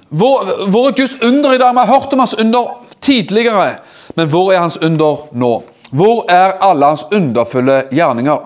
Hvor, 0.09 0.45
hvor 0.71 0.89
er 0.89 0.97
Guds 0.99 1.17
under 1.23 1.53
i 1.53 1.59
dag? 1.59 1.73
Vi 1.73 1.79
har 1.79 1.87
hørt 1.87 2.13
om 2.13 2.19
hans 2.19 2.35
under 2.35 2.85
tidligere, 3.01 3.77
men 4.15 4.29
hvor 4.29 4.53
er 4.53 4.61
hans 4.61 4.77
under 4.77 5.25
nå? 5.33 5.63
Hvor 5.91 6.25
er 6.29 6.59
alle 6.61 6.87
hans 6.87 7.07
underfulle 7.13 7.83
gjerninger, 7.91 8.39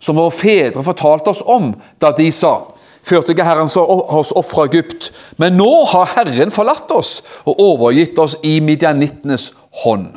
som 0.00 0.16
våre 0.16 0.30
fedre 0.30 0.82
fortalte 0.84 1.30
oss 1.30 1.42
om 1.46 1.72
da 2.02 2.10
de 2.10 2.32
sa 2.32 2.58
førte 3.04 3.34
ikke 3.34 3.46
Herren 3.46 3.68
oss 3.68 4.32
opp 4.34 4.48
fra 4.50 4.66
Egypt. 4.68 5.10
Men 5.40 5.58
nå 5.60 5.70
har 5.92 6.12
Herren 6.16 6.52
forlatt 6.54 6.90
oss 6.94 7.18
og 7.44 7.60
overgitt 7.60 8.18
oss 8.18 8.38
i 8.42 8.58
midjanittenes 8.64 9.50
hånd. 9.84 10.14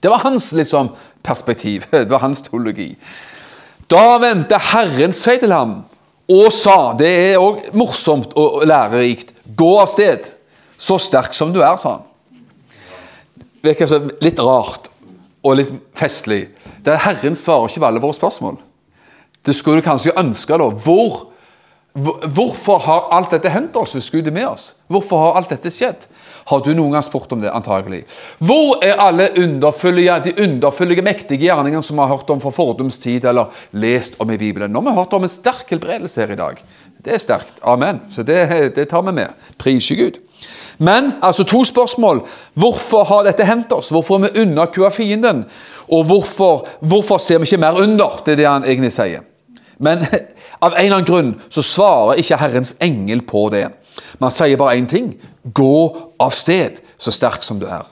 Det 0.00 0.10
var 0.10 0.24
hans 0.24 0.52
liksom, 0.56 0.92
perspektiv. 1.22 1.86
Det 1.92 2.10
var 2.10 2.24
hans 2.24 2.42
teologi. 2.46 2.92
Da 3.90 4.18
vendte 4.22 4.60
Herren 4.70 5.12
seg 5.16 5.42
til 5.42 5.52
ham 5.54 5.80
og 6.30 6.52
sa 6.54 6.92
Det 6.94 7.08
er 7.10 7.42
òg 7.42 7.72
morsomt 7.74 8.36
og 8.38 8.62
lærerikt. 8.68 9.34
Gå 9.58 9.70
av 9.80 9.88
sted, 9.90 10.30
så 10.78 10.94
sterk 11.02 11.34
som 11.34 11.50
du 11.52 11.58
er, 11.58 11.74
sa 11.80 11.96
han. 11.98 12.06
Virker 13.66 13.90
litt 14.22 14.38
rart 14.40 14.86
og 15.42 15.58
litt 15.58 15.72
festlig. 15.98 16.44
Det 16.80 16.94
er 16.94 17.02
Herren 17.02 17.34
svarer 17.36 17.68
ikke 17.68 17.82
på 17.82 17.88
alle 17.90 18.02
våre 18.04 18.16
spørsmål. 18.16 18.60
Det 19.44 19.56
skulle 19.56 19.80
du 19.80 19.88
kanskje 19.88 20.14
ønske, 20.20 20.56
da. 20.56 20.68
Hvor- 20.70 21.26
Hvorfor 21.90 22.78
har 22.84 23.08
alt 23.16 23.32
dette 23.34 23.50
hendt 23.50 23.74
oss 23.74 23.96
hvis 23.96 24.10
Gud 24.14 24.28
er 24.30 24.34
med 24.34 24.46
oss? 24.46 24.68
Hvorfor 24.90 25.18
har 25.24 25.40
alt 25.40 25.50
dette 25.50 25.72
skjedd? 25.74 26.06
Har 26.46 26.62
du 26.62 26.70
noen 26.70 26.94
gang 26.94 27.02
spurt 27.02 27.32
om 27.34 27.40
det? 27.42 27.50
antagelig? 27.50 28.04
Hvor 28.38 28.78
er 28.86 29.00
alle 29.02 29.26
underfullige, 29.42 30.20
de 30.24 30.34
underfyllige, 30.44 31.02
mektige 31.02 31.48
gjerningene 31.48 31.82
som 31.82 31.98
vi 31.98 32.04
har 32.04 32.14
hørt 32.14 32.30
om 32.30 32.42
fra 32.42 32.52
fordums 32.54 32.98
tid 33.02 33.26
eller 33.26 33.50
lest 33.72 34.14
om 34.22 34.30
i 34.30 34.38
Bibelen? 34.38 34.70
Nå 34.70 34.82
har 34.82 34.90
vi 34.90 34.98
hørt 35.00 35.18
om 35.18 35.26
en 35.26 35.32
sterk 35.32 35.70
helbredelse 35.74 36.22
her 36.22 36.34
i 36.36 36.38
dag. 36.38 36.62
Det 37.02 37.16
er 37.16 37.22
sterkt. 37.22 37.58
Amen. 37.62 38.04
Så 38.10 38.22
det, 38.22 38.38
det 38.78 38.88
tar 38.90 39.02
vi 39.02 39.16
med. 39.16 39.34
Priser 39.58 39.98
Gud. 39.98 40.20
Men 40.78 41.12
altså 41.22 41.44
to 41.44 41.64
spørsmål. 41.66 42.22
Hvorfor 42.54 43.04
har 43.04 43.26
dette 43.26 43.44
hendt 43.44 43.72
oss? 43.72 43.90
Hvorfor 43.90 44.16
er 44.20 44.30
vi 44.30 44.46
underkua 44.46 44.88
fienden? 44.94 45.42
Og 45.90 46.06
hvorfor, 46.06 46.68
hvorfor 46.80 47.18
ser 47.18 47.42
vi 47.42 47.50
ikke 47.50 47.60
mer 47.66 47.82
under? 47.82 48.22
Det 48.24 48.32
er 48.32 48.40
det 48.40 48.48
han 48.48 48.64
egentlig 48.64 48.92
sier. 48.94 49.26
Men 49.78 50.06
av 50.60 50.74
en 50.74 50.80
eller 50.84 50.96
annen 51.00 51.08
grunn 51.08 51.30
så 51.48 51.64
svarer 51.64 52.20
ikke 52.20 52.38
Herrens 52.40 52.74
engel 52.84 53.22
på 53.26 53.48
det. 53.52 53.66
Man 54.20 54.32
sier 54.34 54.60
bare 54.60 54.76
én 54.78 54.88
ting. 54.88 55.14
Gå 55.42 55.76
av 56.20 56.34
sted, 56.36 56.80
så 57.00 57.12
sterk 57.14 57.44
som 57.46 57.60
du 57.60 57.66
er. 57.66 57.86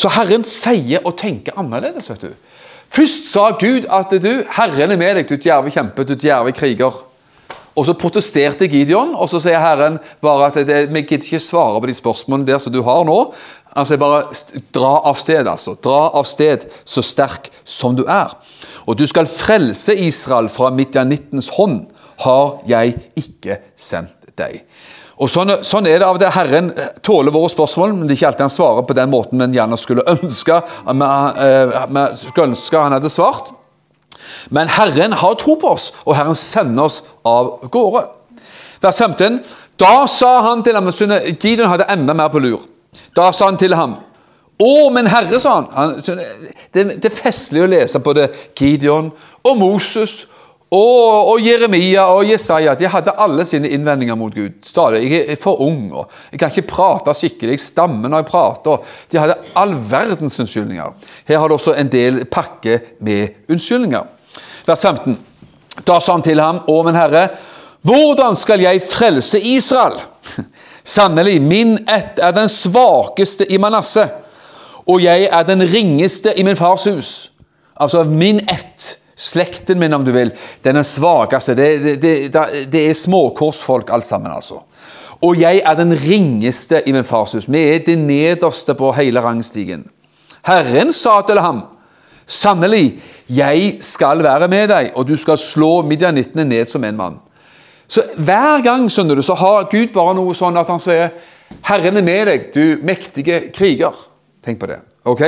Så 0.00 0.08
Herren 0.14 0.46
sier 0.48 1.04
og 1.04 1.18
tenker 1.20 1.58
annerledes. 1.60 2.08
vet 2.10 2.24
du. 2.24 2.32
Først 2.90 3.28
sa 3.30 3.50
Gud 3.60 3.86
at 3.86 4.10
du, 4.22 4.32
Herren 4.56 4.90
er 4.90 4.98
med 4.98 5.20
deg, 5.20 5.28
du 5.28 5.36
djerve 5.36 5.70
kjempe, 5.70 6.04
du 6.04 6.16
djerve 6.16 6.54
kriger. 6.56 6.96
Og 7.78 7.86
så 7.86 7.94
protesterte 7.94 8.66
Gideon, 8.66 9.12
og 9.14 9.28
så 9.30 9.38
sier 9.44 9.60
Herren 9.62 10.00
bare 10.24 10.48
at 10.50 10.56
vi 10.90 11.04
gidder 11.04 11.28
ikke 11.28 11.40
svare 11.40 11.78
på 11.80 11.86
de 11.86 11.94
spørsmålene 11.94 12.48
der 12.48 12.58
som 12.58 12.74
du 12.74 12.80
har 12.82 13.04
nå. 13.06 13.18
Sier 13.70 14.00
bare 14.00 14.24
dra 14.74 14.92
av 15.06 15.18
sted, 15.20 15.46
altså. 15.46 15.76
Dra 15.82 16.08
av 16.18 16.26
sted 16.26 16.66
så 16.84 17.04
sterk 17.06 17.50
som 17.64 17.94
du 17.98 18.02
er. 18.10 18.34
Og 18.90 18.98
du 18.98 19.06
skal 19.06 19.30
frelse 19.30 19.94
Israel 19.94 20.50
fra 20.50 20.72
midjanittens 20.74 21.52
hånd, 21.54 21.84
har 22.20 22.58
jeg 22.68 22.96
ikke 23.16 23.60
sendt 23.78 24.32
deg. 24.36 24.64
Og 25.20 25.28
sånn, 25.28 25.52
sånn 25.64 25.86
er 25.88 26.00
det 26.00 26.08
av 26.08 26.18
det. 26.20 26.30
Herren 26.32 26.70
eh, 26.72 26.92
tåler 27.04 27.32
våre 27.34 27.50
spørsmål, 27.52 27.92
men 27.94 28.08
det 28.08 28.14
er 28.14 28.18
ikke 28.18 28.30
alltid 28.30 28.46
han 28.46 28.52
svarer 28.52 28.86
på 28.88 28.96
den 28.96 29.10
måten 29.12 29.42
vi 29.42 29.58
gjerne 29.58 29.78
skulle 29.80 30.04
ønske, 30.08 30.60
vi, 30.88 31.08
eh, 31.44 32.00
skulle 32.16 32.46
ønske 32.48 32.84
han 32.84 32.96
hadde 32.96 33.12
svart. 33.12 33.52
Men 34.48 34.70
Herren 34.72 35.12
har 35.20 35.36
tro 35.40 35.56
på 35.60 35.74
oss, 35.76 35.90
og 36.06 36.16
Herren 36.16 36.36
sender 36.38 36.88
oss 36.88 37.02
av 37.26 37.58
gårde. 37.72 38.06
Vers 38.80 39.00
15. 39.00 39.40
Da 39.80 40.06
sa 40.08 40.40
han 40.48 40.64
til 40.64 40.76
ham 40.76 40.88
Gideon 40.88 41.68
hadde 41.68 41.88
enda 41.92 42.16
mer 42.16 42.32
på 42.32 42.40
lur. 42.40 42.64
Da 43.16 43.30
sa 43.32 43.50
han 43.50 43.58
til 43.60 43.74
ham 43.76 43.96
Å, 44.60 44.72
men 44.92 45.08
Herre, 45.08 45.38
sa 45.40 45.54
han. 45.56 45.68
han 45.72 46.20
det, 46.74 46.84
det 47.00 47.08
er 47.08 47.16
festlig 47.16 47.62
å 47.64 47.70
lese 47.70 48.02
både 48.04 48.28
Gideon 48.58 49.08
og 49.40 49.56
Moses 49.56 50.18
og, 50.70 51.30
og 51.32 51.40
Jeremia 51.42 52.04
og 52.14 52.28
Jesaja. 52.28 52.76
De 52.78 52.86
hadde 52.90 53.14
alle 53.18 53.46
sine 53.48 53.70
innvendinger 53.74 54.18
mot 54.18 54.34
Gud. 54.34 54.60
Stadig. 54.62 55.02
Jeg 55.08 55.32
er 55.32 55.40
for 55.40 55.62
ung, 55.64 55.88
og 55.90 56.12
jeg 56.30 56.38
kan 56.38 56.52
ikke 56.52 56.70
prate 56.70 57.14
skikkelig. 57.18 57.56
Jeg 57.56 57.64
stammer 57.64 58.12
når 58.12 58.22
jeg 58.22 58.28
prater. 58.28 58.92
De 59.10 59.18
hadde 59.18 59.38
all 59.58 59.74
verdens 59.74 60.38
unnskyldninger. 60.38 60.94
Her 61.26 61.42
har 61.42 61.50
du 61.50 61.56
også 61.56 61.74
en 61.74 61.90
del 61.90 62.22
pakke 62.30 62.78
med 63.02 63.50
unnskyldninger. 63.50 64.06
Vers 64.68 64.86
15. 64.86 65.18
Da 65.86 65.98
sa 65.98 66.14
han 66.14 66.26
til 66.26 66.42
ham, 66.42 66.62
Å, 66.68 66.78
men 66.86 66.98
Herre, 66.98 67.26
hvordan 67.86 68.36
skal 68.38 68.62
jeg 68.62 68.84
frelse 68.84 69.40
Israel? 69.56 69.98
Sannelig, 70.90 71.38
min 71.42 71.76
ett 71.88 72.18
er 72.18 72.32
den 72.34 72.48
svakeste 72.50 73.46
i 73.46 73.58
Manasseh, 73.62 74.08
og 74.90 75.02
jeg 75.04 75.28
er 75.30 75.44
den 75.46 75.62
ringeste 75.70 76.32
i 76.34 76.42
min 76.42 76.58
fars 76.58 76.88
hus. 76.90 77.10
Altså 77.80 78.02
min 78.04 78.40
ett, 78.50 78.96
slekten 79.14 79.78
min 79.78 79.94
om 79.94 80.04
du 80.04 80.10
vil, 80.10 80.32
den 80.64 80.74
er 80.74 80.80
den 80.80 80.88
svakeste. 80.88 81.54
Det, 81.54 81.68
det, 81.84 82.16
det, 82.34 82.66
det 82.72 82.82
er 82.88 82.98
småkorsfolk 82.98 83.92
alt 83.94 84.08
sammen, 84.08 84.32
altså. 84.34 84.64
Og 85.20 85.36
jeg 85.38 85.60
er 85.64 85.76
den 85.76 85.92
ringeste 85.94 86.80
i 86.88 86.92
min 86.96 87.04
fars 87.04 87.36
hus. 87.36 87.46
Vi 87.46 87.62
er 87.74 87.84
det 87.86 87.98
nederste 88.00 88.74
på 88.74 88.90
hele 88.96 89.22
rangstigen. 89.22 89.84
Herren 90.48 90.92
sa 90.96 91.20
til 91.28 91.38
ham, 91.38 91.66
Sannelig, 92.30 93.00
jeg 93.28 93.78
skal 93.82 94.22
være 94.22 94.46
med 94.48 94.68
deg, 94.70 94.92
og 94.94 95.06
du 95.08 95.16
skal 95.18 95.38
slå 95.38 95.80
midjanittene 95.82 96.44
ned 96.46 96.68
som 96.70 96.84
en 96.86 96.96
mann. 96.96 97.16
Så 97.90 98.04
Hver 98.16 98.62
gang 98.62 98.86
skjønner 98.90 99.18
du, 99.18 99.22
så 99.26 99.34
har 99.34 99.66
Gud 99.70 99.90
bare 99.94 100.14
noe 100.14 100.34
sånn 100.38 100.58
at 100.60 100.68
han 100.70 100.82
sier 100.82 101.10
Herren 101.66 101.98
er 101.98 102.06
med 102.06 102.28
deg, 102.30 102.44
du 102.54 102.84
mektige 102.86 103.48
kriger. 103.54 103.96
Tenk 104.44 104.60
på 104.60 104.68
det. 104.70 104.78
ok? 105.04 105.24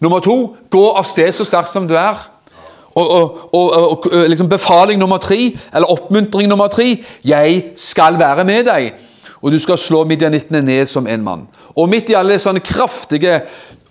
Nummer 0.00 0.22
to 0.22 0.54
gå 0.70 0.84
av 0.94 1.04
sted 1.04 1.32
så 1.34 1.44
sterk 1.44 1.68
som 1.68 1.88
du 1.90 1.96
er. 1.98 2.18
Og, 2.94 3.06
og, 3.06 3.40
og, 3.54 4.06
og 4.06 4.06
liksom 4.30 4.48
Befaling 4.50 4.98
nummer 4.98 5.18
tre, 5.22 5.52
eller 5.74 5.90
oppmuntring 5.92 6.48
nummer 6.50 6.66
tre 6.66 6.96
Jeg 7.22 7.60
skal 7.78 8.18
være 8.18 8.44
med 8.44 8.66
deg, 8.66 8.96
og 9.42 9.52
du 9.52 9.58
skal 9.62 9.78
slå 9.78 10.02
midjanittene 10.10 10.62
ned 10.62 10.86
som 10.90 11.06
en 11.06 11.22
mann. 11.24 11.44
Og 11.76 11.90
midt 11.90 12.10
i 12.10 12.18
alle 12.18 12.38
sånne 12.38 12.62
kraftige 12.62 13.40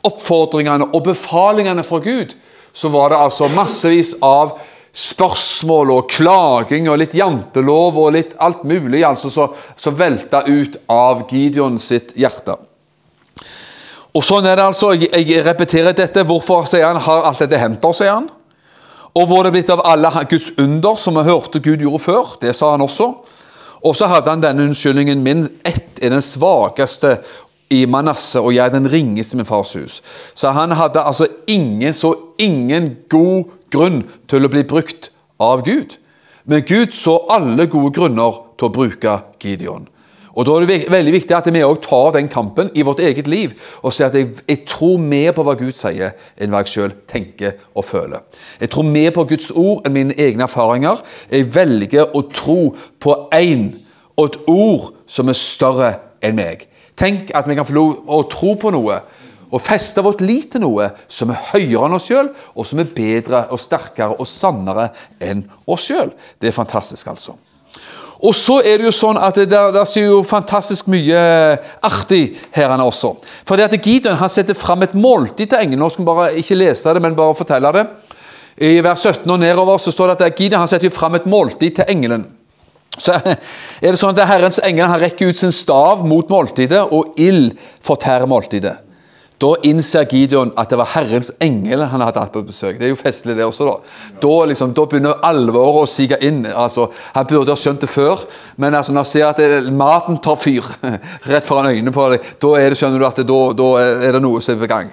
oppfordringene 0.07 0.91
og 0.93 1.03
befalingene 1.07 1.83
fra 1.83 1.99
Gud, 2.03 2.35
så 2.73 2.91
var 2.91 3.11
det 3.11 3.19
altså 3.19 3.49
massevis 3.51 4.13
av 4.23 4.57
spørsmål 4.95 5.91
og 5.93 6.09
klaging 6.09 6.89
og 6.89 6.97
litt 7.01 7.13
jantelov 7.17 7.97
og 8.01 8.15
litt 8.15 8.33
alt 8.41 8.63
mulig 8.67 9.03
altså 9.05 9.29
som 9.29 9.97
velta 9.97 10.41
ut 10.47 10.79
av 10.89 11.27
Gideon 11.29 11.77
sitt 11.81 12.15
hjerte. 12.17 12.57
Og 14.17 14.25
sånn 14.25 14.47
er 14.49 14.57
det 14.57 14.65
altså. 14.71 14.93
Jeg, 14.97 15.11
jeg 15.13 15.45
repeterer 15.45 15.93
dette. 15.95 16.25
Hvorfor 16.25 16.65
sier 16.69 16.87
han, 16.87 16.97
har 17.05 17.27
alt 17.29 17.43
dette 17.43 17.59
hendt 17.61 17.85
oss, 17.85 18.01
sier 18.01 18.15
han. 18.15 18.29
Og 19.17 19.27
hvor 19.29 19.43
det 19.43 19.51
er 19.51 19.57
blitt 19.57 19.73
av 19.73 19.83
alle 19.89 20.09
Guds 20.29 20.51
under 20.61 20.97
som 20.99 21.17
vi 21.17 21.27
hørte 21.27 21.61
Gud 21.61 21.83
gjorde 21.85 22.01
før. 22.03 22.33
Det 22.41 22.55
sa 22.57 22.73
han 22.73 22.85
også. 22.85 23.11
Og 23.85 23.95
så 23.95 24.09
hadde 24.11 24.33
han 24.33 24.43
denne 24.43 24.65
unnskyldningen 24.67 25.21
min. 25.23 25.45
Ett 25.65 26.01
er 26.01 26.13
den 26.13 26.25
svakeste 26.25 27.19
i 27.69 27.83
Manasseh, 27.85 28.41
og 28.41 28.53
jeg 28.55 28.65
er 28.65 28.73
den 28.73 28.89
ringeste 28.89 29.37
i 29.37 29.39
min 29.39 29.47
fars 29.47 29.75
hus. 29.77 29.99
Så 30.33 30.49
han 30.57 30.73
hadde 30.73 31.03
altså 31.05 31.27
ingen, 31.47 31.93
så 31.93 32.15
ingen 32.41 32.95
god 33.09 33.58
grunn 33.71 34.03
til 34.29 34.45
å 34.45 34.51
bli 34.51 34.63
brukt 34.67 35.11
av 35.39 35.63
Gud. 35.67 35.97
Men 36.49 36.65
Gud 36.65 36.95
så 36.95 37.19
alle 37.29 37.67
gode 37.69 37.93
grunner 37.95 38.43
til 38.57 38.69
å 38.69 38.73
bruke 38.73 39.15
Gideon. 39.41 39.87
Og 40.39 40.45
Da 40.45 40.53
er 40.55 40.65
det 40.65 40.91
veldig 40.91 41.11
viktig 41.11 41.35
at 41.35 41.47
vi 41.53 41.63
også 41.63 41.81
tar 41.89 42.11
den 42.15 42.29
kampen 42.31 42.69
i 42.75 42.83
vårt 42.85 43.01
eget 43.03 43.27
liv 43.27 43.53
og 43.81 43.91
sier 43.93 44.07
at 44.07 44.15
jeg, 44.15 44.29
jeg 44.47 44.61
tror 44.69 44.97
mer 44.97 45.33
på 45.35 45.43
hva 45.43 45.55
Gud 45.59 45.75
sier, 45.75 46.13
enn 46.39 46.53
hva 46.53 46.61
jeg 46.63 46.71
selv 46.71 47.01
tenker 47.11 47.57
og 47.75 47.83
føler. 47.85 48.23
Jeg 48.61 48.69
tror 48.71 48.87
mer 48.87 49.11
på 49.11 49.25
Guds 49.27 49.51
ord 49.51 49.83
enn 49.83 49.97
mine 49.97 50.15
egne 50.15 50.45
erfaringer. 50.47 51.01
Jeg 51.31 51.49
velger 51.55 52.15
å 52.15 52.23
tro 52.31 52.59
på 53.01 53.17
én 53.35 53.71
og 54.15 54.29
et 54.29 54.39
ord 54.47 54.91
som 55.07 55.27
er 55.27 55.35
større 55.35 55.91
enn 56.23 56.39
meg. 56.39 56.67
Tenk 56.99 57.33
at 57.35 57.47
vi 57.47 57.57
kan 57.59 57.67
få 57.67 57.75
lov 57.75 57.91
å 58.07 58.23
tro 58.31 58.55
på 58.59 58.71
noe 58.75 59.01
og 59.49 59.61
feste 59.63 60.03
vårt 60.05 60.21
lit 60.21 60.51
til 60.53 60.63
noe 60.63 60.91
som 61.09 61.31
er 61.33 61.43
høyere 61.51 61.87
enn 61.87 61.97
oss 61.97 62.07
sjøl, 62.09 62.31
og 62.55 62.67
som 62.67 62.81
er 62.81 62.91
bedre 62.95 63.45
og 63.49 63.61
sterkere 63.61 64.17
og 64.17 64.29
sannere 64.29 64.89
enn 65.19 65.45
oss 65.69 65.89
sjøl. 65.89 66.11
Det 66.39 66.51
er 66.51 66.55
fantastisk, 66.55 67.07
altså. 67.09 67.35
Og 68.19 68.35
så 68.35 68.57
er 68.67 68.81
det 68.81 68.89
jo 68.89 68.95
sånn 68.95 69.17
at 69.21 69.37
det 69.39 69.47
der, 69.47 69.69
der 69.71 69.87
sier 69.87 70.09
jo 70.09 70.23
fantastisk 70.27 70.89
mye 70.91 71.19
artig 71.87 72.23
her 72.51 72.67
han 72.73 72.83
også. 72.83 73.13
For 73.47 73.55
det 73.55 73.69
at 73.69 73.85
Gideon 73.85 74.19
han 74.19 74.31
setter 74.31 74.57
fram 74.59 74.83
et 74.83 74.97
måltid 74.97 75.53
til 75.53 75.61
engelen. 75.61 75.85
Nå 75.85 75.87
skal 75.93 76.03
vi 76.03 76.09
bare 76.09 76.33
ikke 76.41 76.57
lese 76.59 76.95
det, 76.95 77.03
men 77.03 77.15
bare 77.15 77.37
fortelle 77.37 77.71
det. 77.77 77.85
I 78.59 78.81
vers 78.83 79.05
17 79.07 79.23
og 79.31 79.39
nedover 79.39 79.79
så 79.79 79.93
står 79.95 80.11
det 80.11 80.27
at 80.27 80.41
Gideon 80.41 80.65
han 80.65 80.71
setter 80.71 80.89
jo 80.89 80.97
fram 80.97 81.15
et 81.15 81.29
måltid 81.31 81.79
til 81.79 81.95
engelen. 81.95 82.27
Så 82.99 83.15
er 83.23 83.39
det 83.87 83.95
sånn 84.01 84.11
at 84.17 84.27
Herrens 84.27 84.59
engel 84.67 84.91
han 84.91 84.99
rekker 84.99 85.31
ut 85.31 85.39
sin 85.39 85.55
stav 85.55 86.03
mot 86.03 86.27
måltidet, 86.27 86.81
og 86.91 87.15
ild 87.23 87.53
fortærer 87.85 88.27
måltidet. 88.27 88.75
Da 89.39 89.53
innser 89.63 90.03
Gideon 90.11 90.49
at 90.59 90.67
det 90.71 90.77
var 90.81 90.89
Herrens 90.97 91.29
engel 91.39 91.85
han 91.87 92.01
hadde 92.03 92.19
hatt 92.19 92.33
på 92.33 92.41
besøk. 92.43 92.75
Det 92.75 92.89
er 92.89 92.91
jo 92.91 92.99
festlig, 92.99 93.37
det 93.37 93.45
også. 93.45 93.69
Da 93.69 93.75
Da, 94.19 94.33
liksom, 94.51 94.73
da 94.75 94.83
begynner 94.85 95.21
alvoret 95.23 95.85
å 95.85 95.87
sige 95.87 96.17
inn. 96.27 96.45
Altså, 96.45 96.89
Han 97.13 97.25
burde 97.25 97.55
ha 97.55 97.55
skjønt 97.55 97.81
det 97.81 97.89
før, 97.89 98.25
men 98.57 98.75
altså, 98.75 98.91
når 98.91 98.99
han 98.99 99.11
ser 99.11 99.27
at 99.29 99.37
det, 99.37 99.71
maten 99.71 100.17
tar 100.17 100.35
fyr 100.35 100.65
rett 101.31 101.47
foran 101.47 101.71
øynene 101.71 101.91
på 101.95 102.09
deg, 102.11 102.27
da 102.41 102.51
er 102.59 102.69
det, 102.69 102.77
skjønner 102.81 102.99
du 102.99 103.07
at 103.07 103.21
det, 103.21 103.27
da, 103.29 103.39
da 103.55 103.69
er 103.79 104.11
det 104.17 104.21
noe 104.21 104.41
som 104.43 104.57
er 104.57 104.61
på 104.65 104.71
gang. 104.73 104.91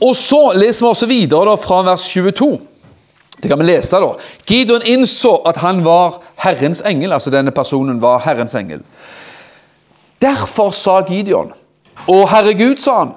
Og 0.00 0.14
så 0.14 0.52
leser 0.54 0.84
vi 0.84 0.90
også 0.92 1.10
videre 1.10 1.50
da, 1.50 1.58
fra 1.58 1.82
vers 1.90 2.06
22. 2.06 2.54
Det 3.42 3.50
kan 3.50 3.58
vi 3.60 3.66
lese 3.66 3.98
da. 4.00 4.14
Gideon 4.46 4.86
innså 4.86 5.34
at 5.48 5.58
han 5.60 5.82
var 5.84 6.20
Herrens 6.46 6.84
engel, 6.86 7.12
altså 7.12 7.34
denne 7.34 7.50
personen 7.50 7.98
var 8.00 8.22
Herrens 8.24 8.54
engel. 8.54 8.80
Derfor 10.22 10.70
sa 10.70 11.00
Gideon, 11.08 11.50
Å 12.06 12.16
Herre 12.30 12.54
Gud, 12.58 12.78
sa 12.82 12.98
han, 13.00 13.14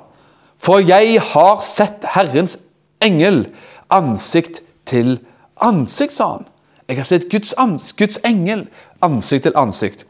for 0.60 0.84
jeg 0.84 1.20
har 1.32 1.60
sett 1.64 2.08
Herrens 2.16 2.58
engel 3.04 3.46
ansikt 3.94 4.62
til 4.90 5.18
ansikt, 5.64 6.16
sa 6.16 6.34
han. 6.38 6.48
Jeg 6.90 6.98
har 6.98 7.08
sett 7.08 7.28
Guds, 7.32 7.54
ans 7.62 7.92
Guds 7.94 8.18
engel 8.26 8.66
ansikt 9.06 9.46
til 9.46 9.58
ansikt. 9.60 10.06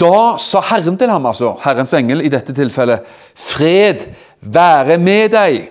Da 0.00 0.38
sa 0.40 0.62
Herren 0.72 0.96
til 0.98 1.12
ham, 1.12 1.26
altså 1.30 1.54
Herrens 1.62 1.92
engel 1.94 2.24
i 2.26 2.32
dette 2.32 2.54
tilfellet, 2.56 3.04
fred 3.38 4.08
være 4.40 4.98
med 4.98 5.30
deg. 5.36 5.68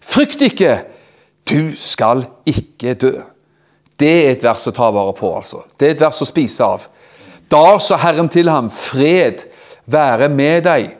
Frykt 0.00 0.42
ikke, 0.46 0.78
du 1.48 1.74
skal 1.76 2.24
ikke 2.48 2.94
dø. 2.94 3.12
Det 3.98 4.12
er 4.22 4.30
et 4.32 4.44
vers 4.46 4.68
å 4.70 4.72
ta 4.72 4.88
vare 4.94 5.12
på, 5.16 5.32
altså. 5.36 5.64
Det 5.76 5.88
er 5.88 5.96
et 5.96 6.06
vers 6.06 6.22
å 6.22 6.28
spise 6.28 6.64
av. 6.64 6.86
Da 7.50 7.78
sa 7.82 7.98
Herren 8.00 8.28
til 8.30 8.48
ham, 8.48 8.70
fred 8.70 9.42
være 9.90 10.28
med 10.30 10.64
deg. 10.68 10.97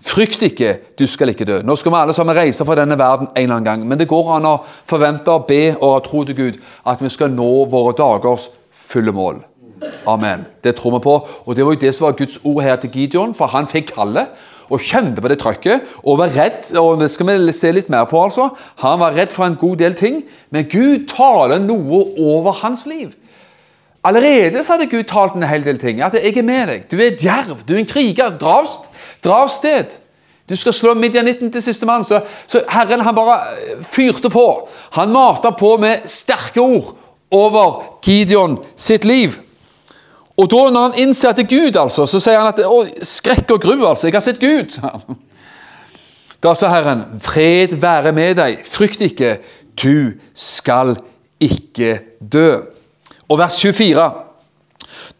Frykt 0.00 0.42
ikke, 0.42 0.78
du 0.98 1.04
skal 1.06 1.28
ikke 1.28 1.44
dø. 1.44 1.58
Nå 1.62 1.76
skal 1.76 1.92
vi 1.92 1.98
alle 2.00 2.14
sammen 2.16 2.36
reise 2.36 2.64
fra 2.64 2.76
denne 2.78 2.96
verden 2.98 3.28
en 3.28 3.42
eller 3.42 3.58
annen 3.58 3.68
gang. 3.68 3.82
Men 3.88 4.00
det 4.00 4.08
går 4.08 4.30
an 4.38 4.48
å 4.48 4.54
forvente, 4.64 5.34
be 5.48 5.74
og 5.76 6.00
tro 6.06 6.24
til 6.24 6.38
Gud 6.38 6.60
at 6.88 7.02
vi 7.04 7.12
skal 7.12 7.32
nå 7.34 7.50
våre 7.68 7.92
dagers 7.98 8.48
fulle 8.72 9.12
mål. 9.12 9.42
Amen. 10.08 10.46
Det 10.64 10.74
tror 10.76 10.96
vi 10.96 11.02
på. 11.04 11.18
Og 11.44 11.56
det 11.56 11.66
var 11.66 11.76
jo 11.76 11.82
det 11.84 11.92
som 11.94 12.08
var 12.08 12.16
Guds 12.16 12.40
ord 12.44 12.62
her 12.64 12.80
til 12.80 12.90
Gideon, 12.94 13.36
for 13.36 13.52
han 13.52 13.68
fikk 13.68 13.92
kallet 13.92 14.32
og 14.70 14.80
kjente 14.80 15.20
på 15.20 15.28
det 15.28 15.40
trøkket 15.42 15.96
og 16.04 16.20
var 16.22 16.32
redd. 16.32 16.72
og 16.78 17.00
Det 17.00 17.10
skal 17.10 17.28
vi 17.28 17.52
se 17.52 17.72
litt 17.72 17.90
mer 17.90 18.04
på. 18.08 18.22
altså. 18.22 18.48
Han 18.84 19.00
var 19.00 19.16
redd 19.16 19.32
for 19.36 19.44
en 19.44 19.58
god 19.60 19.76
del 19.76 19.94
ting, 19.94 20.22
men 20.50 20.68
Gud 20.70 21.08
taler 21.12 21.60
noe 21.60 22.04
over 22.16 22.52
hans 22.62 22.86
liv. 22.86 23.12
Allerede 24.04 24.64
så 24.64 24.72
hadde 24.72 24.88
Gud 24.90 25.04
talt 25.08 25.34
en 25.36 25.42
hel 25.42 25.64
del 25.64 25.78
ting. 25.78 26.00
At 26.00 26.14
'jeg 26.14 26.36
er 26.36 26.42
med 26.42 26.68
deg'. 26.68 26.90
Du 26.90 26.96
er 26.96 27.10
djerv, 27.10 27.58
du 27.68 27.74
er 27.74 27.78
en 27.78 27.86
kriger. 27.86 28.38
Dra, 28.38 29.42
av 29.42 29.48
sted. 29.48 29.98
Du 30.48 30.56
skal 30.56 30.72
slå 30.72 30.94
midjanitten 30.94 31.52
til 31.52 31.62
sistemann. 31.62 32.04
Så, 32.04 32.20
så 32.46 32.62
Herren 32.68 33.00
han 33.00 33.14
bare 33.14 33.40
eh, 33.40 33.84
fyrte 33.84 34.30
på. 34.30 34.68
Han 34.92 35.12
mata 35.12 35.50
på 35.50 35.76
med 35.76 35.98
sterke 36.06 36.60
ord 36.60 36.96
over 37.30 37.98
Gideon 38.02 38.58
sitt 38.76 39.04
liv. 39.04 39.36
Og 40.36 40.50
da 40.50 40.70
når 40.70 40.82
han 40.88 40.98
innser 40.98 41.28
at 41.28 41.36
det 41.36 41.44
er 41.44 41.60
Gud, 41.60 41.76
altså, 41.76 42.06
så 42.06 42.18
sier 42.18 42.40
han 42.40 42.48
at 42.48 42.62
å, 42.64 42.84
skrekk 43.02 43.50
og 43.50 43.60
gru, 43.60 43.86
altså. 43.86 44.08
Jeg 44.08 44.16
har 44.16 44.24
sett 44.24 44.40
Gud. 44.40 44.78
Da 46.40 46.54
sa 46.56 46.70
Herren, 46.72 47.02
fred 47.20 47.74
være 47.82 48.14
med 48.16 48.38
deg, 48.38 48.62
frykt 48.64 49.02
ikke, 49.04 49.34
du 49.76 50.14
skal 50.32 50.94
ikke 51.36 51.98
dø. 52.16 52.62
Og 53.30 53.38
vers 53.38 53.60
24. 53.62 54.10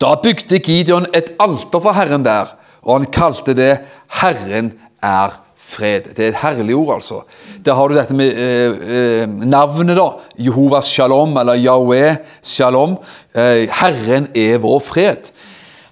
Da 0.00 0.14
bygde 0.23 0.59
Gideon 0.59 1.07
et 1.14 1.31
alter 1.38 1.83
for 1.83 1.95
Herren 1.95 2.25
der, 2.26 2.57
og 2.83 2.99
han 2.99 3.07
kalte 3.12 3.55
det 3.55 3.79
'Herren 4.09 4.73
er 5.02 5.29
fred'. 5.57 6.14
Det 6.17 6.19
er 6.19 6.29
et 6.29 6.40
herlig 6.43 6.75
ord, 6.76 6.95
altså. 6.95 7.21
Der 7.64 7.75
har 7.75 7.88
du 7.88 7.95
dette 7.95 8.14
med 8.14 8.33
eh, 8.33 9.23
eh, 9.23 9.29
navnet, 9.29 9.97
da. 9.97 10.09
Jehovas 10.38 10.85
shalom, 10.85 11.37
eller 11.37 11.55
Yahweh 11.55 12.17
shalom. 12.43 12.97
Eh, 13.35 13.69
Herren 13.71 14.29
er 14.35 14.59
vår 14.59 14.79
fred. 14.79 15.31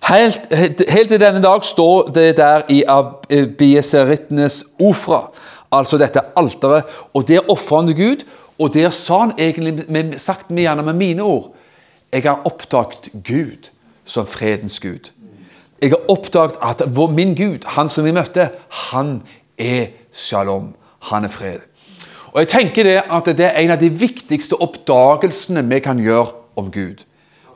Helt, 0.09 0.41
helt 0.89 1.09
til 1.09 1.21
denne 1.21 1.43
dag 1.43 1.65
står 1.65 2.11
det 2.15 2.37
der 2.37 2.61
i 2.69 2.83
Abieserittenes 2.89 4.65
ofra, 4.81 5.31
altså 5.73 5.99
dette 5.99 6.21
alteret. 6.37 6.83
Og 7.15 7.29
der 7.29 7.51
ofrer 7.51 7.77
han 7.77 7.87
til 7.87 7.97
Gud, 7.97 8.25
og 8.59 8.75
der 8.75 8.91
sa 8.91 9.19
han 9.19 9.33
egentlig, 9.39 10.21
sagt 10.21 10.51
med, 10.51 10.63
gjerne 10.63 10.83
med 10.83 10.93
mine 10.93 11.23
ord 11.23 11.55
Jeg 12.13 12.23
har 12.23 12.43
oppdaget 12.45 13.09
Gud 13.25 13.71
som 14.05 14.27
fredens 14.27 14.81
Gud. 14.81 15.11
Jeg 15.83 15.91
har 15.91 16.11
oppdaget 16.11 16.57
at 16.63 16.83
vår, 16.97 17.11
min 17.11 17.35
Gud, 17.35 17.67
han 17.67 17.89
som 17.89 18.05
vi 18.05 18.13
møtte, 18.13 18.51
han 18.69 19.23
er 19.59 19.87
shalom. 20.13 20.75
Han 20.99 21.25
er 21.25 21.29
fred. 21.29 21.59
Og 22.33 22.41
jeg 22.41 22.49
tenker 22.49 22.83
det 22.83 23.03
at 23.11 23.27
det 23.27 23.47
er 23.47 23.61
en 23.61 23.71
av 23.71 23.81
de 23.81 23.91
viktigste 23.91 24.57
oppdagelsene 24.61 25.63
vi 25.69 25.79
kan 25.79 26.01
gjøre 26.03 26.33
om 26.57 26.71
Gud. 26.71 27.05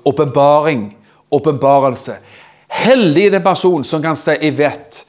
Åpenbaring. 0.04 0.97
Åpenbarelse. 1.30 2.16
Heldig 2.68 3.26
er 3.26 3.30
den 3.30 3.42
person 3.42 3.85
som 3.85 4.02
kan 4.02 4.16
si 4.16 4.30
'Jeg 4.30 4.59
vet 4.59 5.04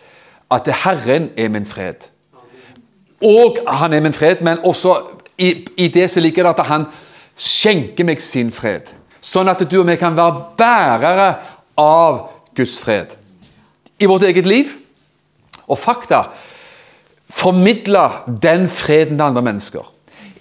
at 0.52 0.68
Herren 0.68 1.30
er 1.38 1.50
min 1.50 1.66
fred'. 1.66 2.10
Og 3.22 3.58
han 3.68 3.94
er 3.94 4.00
min 4.00 4.14
fred, 4.14 4.36
men 4.42 4.58
også 4.64 4.98
i, 5.38 5.68
i 5.78 5.88
det 5.88 6.10
så 6.12 6.20
ligger 6.20 6.44
det 6.44 6.60
at 6.60 6.66
han 6.66 6.86
skjenker 7.36 8.04
meg 8.04 8.22
sin 8.22 8.52
fred. 8.52 8.94
Sånn 9.24 9.48
at 9.48 9.62
du 9.72 9.78
og 9.80 9.88
vi 9.88 9.96
kan 10.00 10.16
være 10.18 10.46
bærere 10.60 11.28
av 11.80 12.20
Guds 12.56 12.80
fred 12.84 13.16
i 14.00 14.10
vårt 14.10 14.26
eget 14.28 14.48
liv. 14.50 14.74
Og 15.68 15.80
fakta 15.80 16.26
formidle 17.32 18.04
den 18.28 18.68
freden 18.68 19.18
til 19.18 19.26
andre 19.26 19.42
mennesker. 19.42 19.86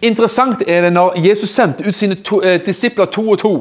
Interessant 0.03 0.65
er 0.67 0.83
det 0.83 0.93
når 0.93 1.15
Jesus 1.23 1.55
sendte 1.55 1.87
ut 1.87 1.95
sine 1.95 2.19
to, 2.27 2.41
eh, 2.43 2.59
disipler 2.67 3.05
to 3.05 3.31
og 3.31 3.39
to. 3.39 3.53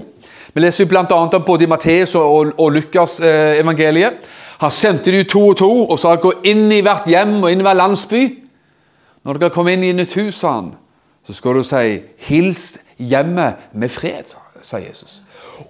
Vi 0.54 0.62
leser 0.62 0.86
bl.a. 0.86 1.06
om 1.06 1.44
både 1.46 1.68
Matteus 1.68 2.16
og, 2.16 2.54
og 2.58 2.72
Lukas 2.72 3.20
eh, 3.20 3.60
evangeliet. 3.62 4.18
Han 4.60 4.72
sendte 4.72 5.12
de 5.12 5.24
to 5.24 5.48
og 5.48 5.58
to 5.58 5.72
og 5.86 6.00
sa 6.00 6.16
gå 6.16 6.34
inn 6.44 6.72
i 6.72 6.82
hvert 6.82 7.08
hjem 7.08 7.44
og 7.44 7.52
inn 7.52 7.62
i 7.62 7.66
hver 7.66 7.78
landsby. 7.78 8.22
Når 9.24 9.38
dere 9.38 9.54
kommer 9.54 9.72
inn 9.72 9.86
i 9.86 9.94
nytt 9.94 10.14
hus, 10.18 10.42
sa 10.42 10.58
han, 10.58 10.74
så 11.28 11.34
skal 11.34 11.54
du 11.54 11.64
si 11.64 12.02
'hils 12.28 12.78
hjemmet 12.98 13.54
med 13.74 13.90
fred', 13.90 14.26
sa 14.26 14.51
Jesus. 14.78 15.22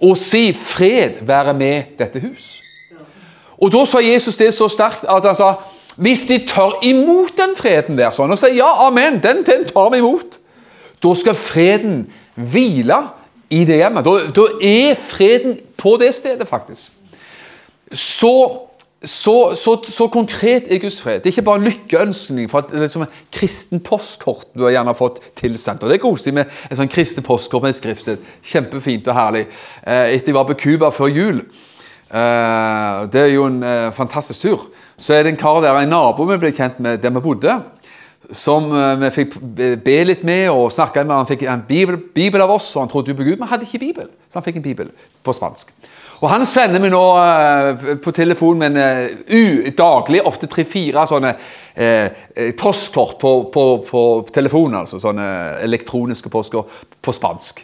Og 0.02 0.16
si 0.16 0.52
'fred 0.52 1.10
være 1.22 1.54
med 1.54 1.82
dette 1.98 2.18
hus'. 2.18 2.62
Og 3.62 3.72
Da 3.72 3.84
sa 3.84 3.98
Jesus 3.98 4.36
det 4.36 4.54
så 4.54 4.68
sterkt 4.68 5.04
at 5.08 5.24
han 5.24 5.36
sa 5.36 5.54
hvis 5.96 6.26
de 6.26 6.38
tar 6.46 6.78
imot 6.82 7.36
den 7.36 7.56
freden 7.56 7.98
der 7.98 8.10
sånn, 8.10 8.32
og 8.32 8.38
sier 8.40 8.54
ja, 8.56 8.70
amen, 8.86 9.20
den, 9.22 9.42
den 9.44 9.66
tar 9.68 9.90
vi 9.92 10.00
imot, 10.00 10.38
da 11.04 11.14
skal 11.14 11.36
freden 11.36 12.06
hvile 12.34 12.96
i 13.52 13.64
det 13.68 13.76
hjemmet. 13.82 14.06
Da, 14.06 14.14
da 14.32 14.46
er 14.64 14.96
freden 14.96 15.58
på 15.76 15.96
det 16.00 16.14
stedet, 16.16 16.48
faktisk. 16.48 16.92
Så, 17.92 18.32
så, 19.04 19.54
så, 19.58 19.76
så, 19.88 20.06
konkret 20.12 20.70
er 20.70 20.78
Guds 20.82 21.00
fred. 21.02 21.22
Det 21.22 21.30
er 21.30 21.34
ikke 21.34 21.46
bare 21.48 21.64
lykkeønskning 21.64 22.50
for 22.50 22.62
et 22.62 22.76
liksom, 22.84 23.06
kristen 23.34 23.82
postkort 23.82 24.52
du 24.54 24.62
har 24.66 24.76
gjerne 24.76 24.94
fått 24.94 25.18
tilsendt. 25.38 25.82
Og 25.82 25.90
Det 25.90 25.98
er 25.98 26.04
koselig 26.04 26.36
med 26.36 26.46
et 26.70 26.78
sånn 26.78 26.92
kristen 26.92 27.26
postkort 27.26 27.64
med 27.64 27.74
et 27.74 27.80
skriftsted. 27.80 28.22
Kjempefint 28.46 29.10
og 29.10 29.18
herlig. 29.18 29.48
Eh, 29.82 30.14
etter 30.14 30.30
jeg 30.30 30.38
var 30.38 30.46
på 30.50 30.58
Cuba 30.62 30.92
før 30.94 31.10
jul. 31.10 31.42
Eh, 32.12 33.02
det 33.10 33.26
er 33.26 33.34
jo 33.34 33.48
en 33.50 33.60
eh, 33.66 33.90
fantastisk 33.96 34.46
tur 34.46 34.70
så 35.02 35.16
er 35.16 35.24
det 35.24 35.32
en 35.32 35.40
kar 35.40 35.62
der, 35.62 35.76
en 35.80 35.90
nabo 35.90 36.26
vi 36.28 36.38
ble 36.40 36.52
kjent 36.54 36.78
med 36.82 37.00
der 37.02 37.12
vi 37.14 37.22
bodde, 37.24 37.56
som 38.32 38.68
uh, 38.70 38.94
vi 39.00 39.10
fikk 39.12 39.34
be 39.82 39.96
litt 40.06 40.22
med 40.24 40.46
og 40.52 40.70
snakke 40.72 41.02
med. 41.02 41.16
Han 41.16 41.28
fikk 41.28 41.42
en 41.50 41.64
bibel, 41.68 41.98
bibel, 42.14 42.44
av 42.44 42.52
oss, 42.54 42.70
og 42.76 42.84
han 42.84 42.92
trodde 42.92 43.10
jo 43.10 43.18
på 43.18 43.26
Gud, 43.26 43.40
men 43.40 43.50
hadde 43.50 43.66
ikke 43.66 43.82
bibel. 43.82 44.12
Så 44.30 44.38
han 44.38 44.46
fikk 44.46 44.60
en 44.60 44.66
bibel 44.68 44.92
på 45.26 45.34
spansk. 45.36 45.72
Og 46.22 46.28
Han 46.30 46.46
sender 46.46 46.78
meg 46.78 46.92
nå 46.94 47.02
uh, 47.18 47.96
på 48.02 48.14
telefon 48.14 48.60
med 48.62 48.76
en 48.78 49.10
uh, 49.26 49.72
daglig, 49.74 50.22
ofte 50.24 50.50
tre-fire 50.50 51.06
sånne 51.10 51.36
postkort 52.60 53.14
på, 53.16 53.30
på, 53.48 53.62
på 53.88 54.00
telefonen. 54.28 54.82
Altså 54.82 54.98
sånne 55.00 55.26
elektroniske 55.64 56.28
postkort 56.28 56.68
på 57.00 57.14
spansk. 57.16 57.62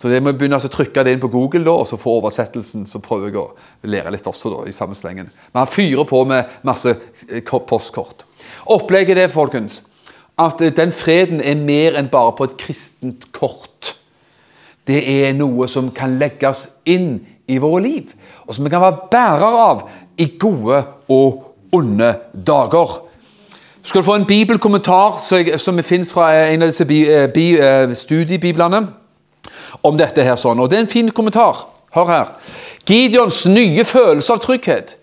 Så 0.00 0.08
jeg 0.08 0.22
må 0.24 0.32
begynne 0.32 0.56
å 0.56 0.68
trykke 0.72 1.02
det 1.04 1.12
inn 1.12 1.20
på 1.20 1.28
Google 1.28 1.60
da, 1.66 1.74
og 1.76 1.84
så 1.84 1.98
få 2.00 2.14
oversettelsen. 2.22 2.86
Så 2.88 3.02
prøver 3.04 3.28
jeg 3.28 3.36
å 3.36 3.90
lære 3.92 4.14
litt 4.14 4.28
også 4.30 4.48
da, 4.54 4.62
i 4.64 4.72
samme 4.72 4.96
slengen. 4.96 5.28
Men 5.52 5.60
han 5.60 5.68
fyrer 5.68 6.06
på 6.08 6.22
med 6.28 6.54
masse 6.64 6.94
eh, 7.28 7.42
postkort. 7.44 8.24
Opplegget 8.72 9.20
er 9.20 9.32
folkens, 9.32 9.82
at 10.40 10.62
eh, 10.64 10.72
den 10.72 10.94
freden 10.96 11.44
er 11.44 11.60
mer 11.60 12.00
enn 12.00 12.08
bare 12.08 12.32
på 12.38 12.48
et 12.48 12.56
kristent 12.62 13.28
kort. 13.36 13.92
Det 14.88 15.02
er 15.04 15.36
noe 15.36 15.68
som 15.68 15.92
kan 15.92 16.16
legges 16.22 16.64
inn 16.88 17.18
i 17.50 17.58
våre 17.62 17.82
liv, 17.84 18.14
og 18.46 18.54
som 18.54 18.64
vi 18.64 18.72
kan 18.72 18.82
være 18.82 19.08
bærer 19.10 19.60
av 19.66 19.84
i 20.20 20.28
gode 20.38 20.82
og 21.10 21.46
onde 21.74 22.14
dager. 22.46 23.00
Skal 23.82 24.02
du 24.02 24.06
få 24.06 24.14
en 24.20 24.28
bibelkommentar 24.28 25.18
som 25.58 25.82
finnes 25.82 26.12
fra 26.12 26.30
en 26.52 26.62
av 26.62 26.70
disse 26.70 26.86
eh, 26.86 27.94
studiebiblene 27.96 28.82
om 29.82 29.96
dette 29.96 30.24
her 30.24 30.36
sånn. 30.36 30.60
Og 30.60 30.68
det 30.70 30.78
er 30.78 30.84
en 30.84 30.92
fin 30.92 31.10
kommentar. 31.14 31.64
Hør 31.94 32.10
her. 32.10 32.34
Gideons 32.86 33.44
nye 33.50 33.84
følelse 33.86 34.34
av 34.34 34.42
trygghet 34.44 34.94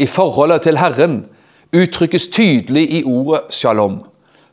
i 0.00 0.08
forholdet 0.10 0.64
til 0.66 0.80
Herren 0.80 1.20
uttrykkes 1.72 2.28
tydelig 2.32 2.86
i 2.98 3.02
ordet 3.04 3.52
shalom, 3.54 4.02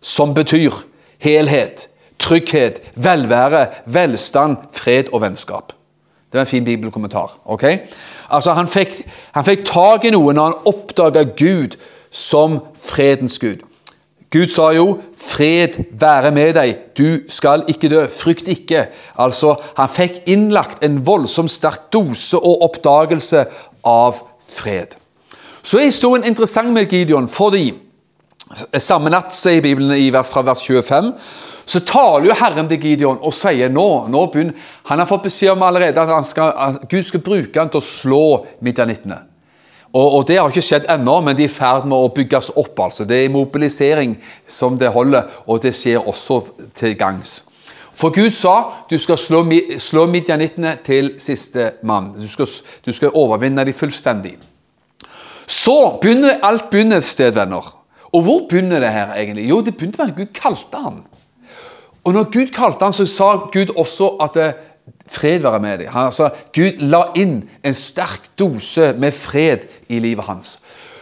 som 0.01 0.33
betyr 0.33 0.75
helhet, 1.23 1.87
trygghet, 2.19 2.81
velvære, 2.95 3.67
velstand, 3.85 4.57
fred 4.75 5.11
og 5.13 5.23
vennskap. 5.25 5.73
Det 6.31 6.37
var 6.37 6.41
en 6.41 6.47
fin 6.47 6.65
bibelkommentar. 6.65 7.39
ok? 7.45 7.63
Altså, 8.29 8.53
Han 8.53 8.67
fikk, 8.67 9.01
han 9.31 9.45
fikk 9.45 9.65
tak 9.65 10.05
i 10.05 10.09
noe 10.09 10.33
når 10.33 10.43
han 10.43 10.53
oppdaga 10.65 11.23
Gud 11.23 11.77
som 12.11 12.59
fredens 12.77 13.39
Gud. 13.39 13.65
Gud 14.31 14.47
sa 14.47 14.69
jo 14.71 14.99
'fred 15.17 15.99
være 15.99 16.31
med 16.31 16.53
deg, 16.53 16.75
du 16.97 17.19
skal 17.27 17.63
ikke 17.67 17.89
dø, 17.89 18.07
frykt 18.07 18.47
ikke'. 18.47 18.85
Altså, 19.17 19.55
Han 19.77 19.89
fikk 19.89 20.21
innlagt 20.27 20.83
en 20.83 21.05
voldsomt 21.05 21.51
sterk 21.51 21.93
dose 21.93 22.37
og 22.37 22.61
oppdagelse 22.61 23.45
av 23.83 24.15
fred. 24.49 24.87
Så 25.63 25.77
er 25.77 25.85
historien 25.85 26.23
interessant 26.23 26.73
med 26.73 26.85
Gideon, 26.85 27.27
fordi 27.27 27.73
samme 28.77 29.09
natt, 29.09 29.33
sier 29.33 29.61
Bibelen 29.61 29.91
i 29.97 30.11
fra 30.11 30.41
vers 30.41 30.61
25, 30.61 31.13
så 31.69 31.79
taler 31.85 32.25
jo 32.25 32.35
Herren 32.37 32.69
til 32.69 32.81
Gideon 32.81 33.19
og 33.21 33.33
sier 33.35 33.69
nå, 33.69 33.87
nå 34.09 34.25
begynner, 34.33 34.55
Han 34.89 34.99
har 34.99 35.05
fått 35.05 35.27
beskjed 35.27 35.53
om 35.53 35.63
allerede 35.67 36.01
at 36.01 36.25
skal, 36.25 36.79
Gud 36.89 37.03
skal 37.05 37.21
bruke 37.21 37.59
han 37.59 37.69
til 37.69 37.77
å 37.77 37.85
slå 37.85 38.23
midjanittene. 38.65 39.19
Og, 39.93 40.15
og, 40.15 40.27
Det 40.27 40.37
har 40.37 40.49
ikke 40.49 40.65
skjedd 40.65 40.89
ennå, 40.89 41.19
men 41.25 41.37
de 41.37 41.45
er 41.45 41.49
i 41.49 41.53
ferd 41.53 41.85
med 41.85 41.97
å 41.97 42.09
bygges 42.13 42.51
opp. 42.55 42.79
altså. 42.79 43.05
Det 43.05 43.25
er 43.25 43.33
mobilisering 43.33 44.17
som 44.47 44.77
det 44.77 44.89
holder, 44.93 45.29
og 45.45 45.61
det 45.61 45.73
skjer 45.77 46.07
også 46.07 46.41
til 46.77 46.97
gangs. 46.97 47.43
For 47.93 48.13
Gud 48.13 48.31
sa 48.31 48.85
du 48.89 48.97
skal 49.01 49.17
slå, 49.17 49.43
slå 49.77 50.05
midjanittene 50.07 50.75
til 50.85 51.15
siste 51.19 51.73
mann. 51.83 52.13
Du 52.17 52.27
skal, 52.27 52.47
du 52.85 52.93
skal 52.93 53.13
overvinne 53.13 53.65
dem 53.65 53.73
fullstendig. 53.73 54.37
Så 55.49 55.97
begynner 56.01 56.41
alt 56.45 56.69
begynner 56.69 57.01
et 57.01 57.05
sted, 57.05 57.33
venner. 57.33 57.65
Og 58.13 58.21
hvor 58.25 58.45
begynner 58.49 58.81
det 58.81 58.93
her 58.93 59.13
egentlig? 59.17 59.49
Jo, 59.49 59.61
det 59.61 59.75
begynte 59.77 60.01
med 60.01 60.13
at 60.13 60.17
Gud 60.17 60.33
kalte 60.37 60.81
han. 60.81 61.01
Og 62.03 62.13
når 62.15 62.29
Gud 62.33 62.51
kalte 62.55 62.85
han, 62.85 62.95
så 62.95 63.05
sa 63.09 63.29
Gud 63.53 63.75
også 63.77 64.15
at 64.23 64.37
det, 64.37 64.49
fred 65.09 65.41
være 65.41 65.59
med 65.59 65.77
deg. 65.81 65.89
Han, 65.93 66.09
altså, 66.09 66.29
Gud 66.55 66.81
la 66.89 67.03
inn 67.17 67.41
en 67.65 67.75
sterk 67.77 68.29
dose 68.39 68.93
med 68.97 69.13
fred 69.15 69.65
i 69.89 69.99
livet 70.01 70.25
hans. 70.29 70.57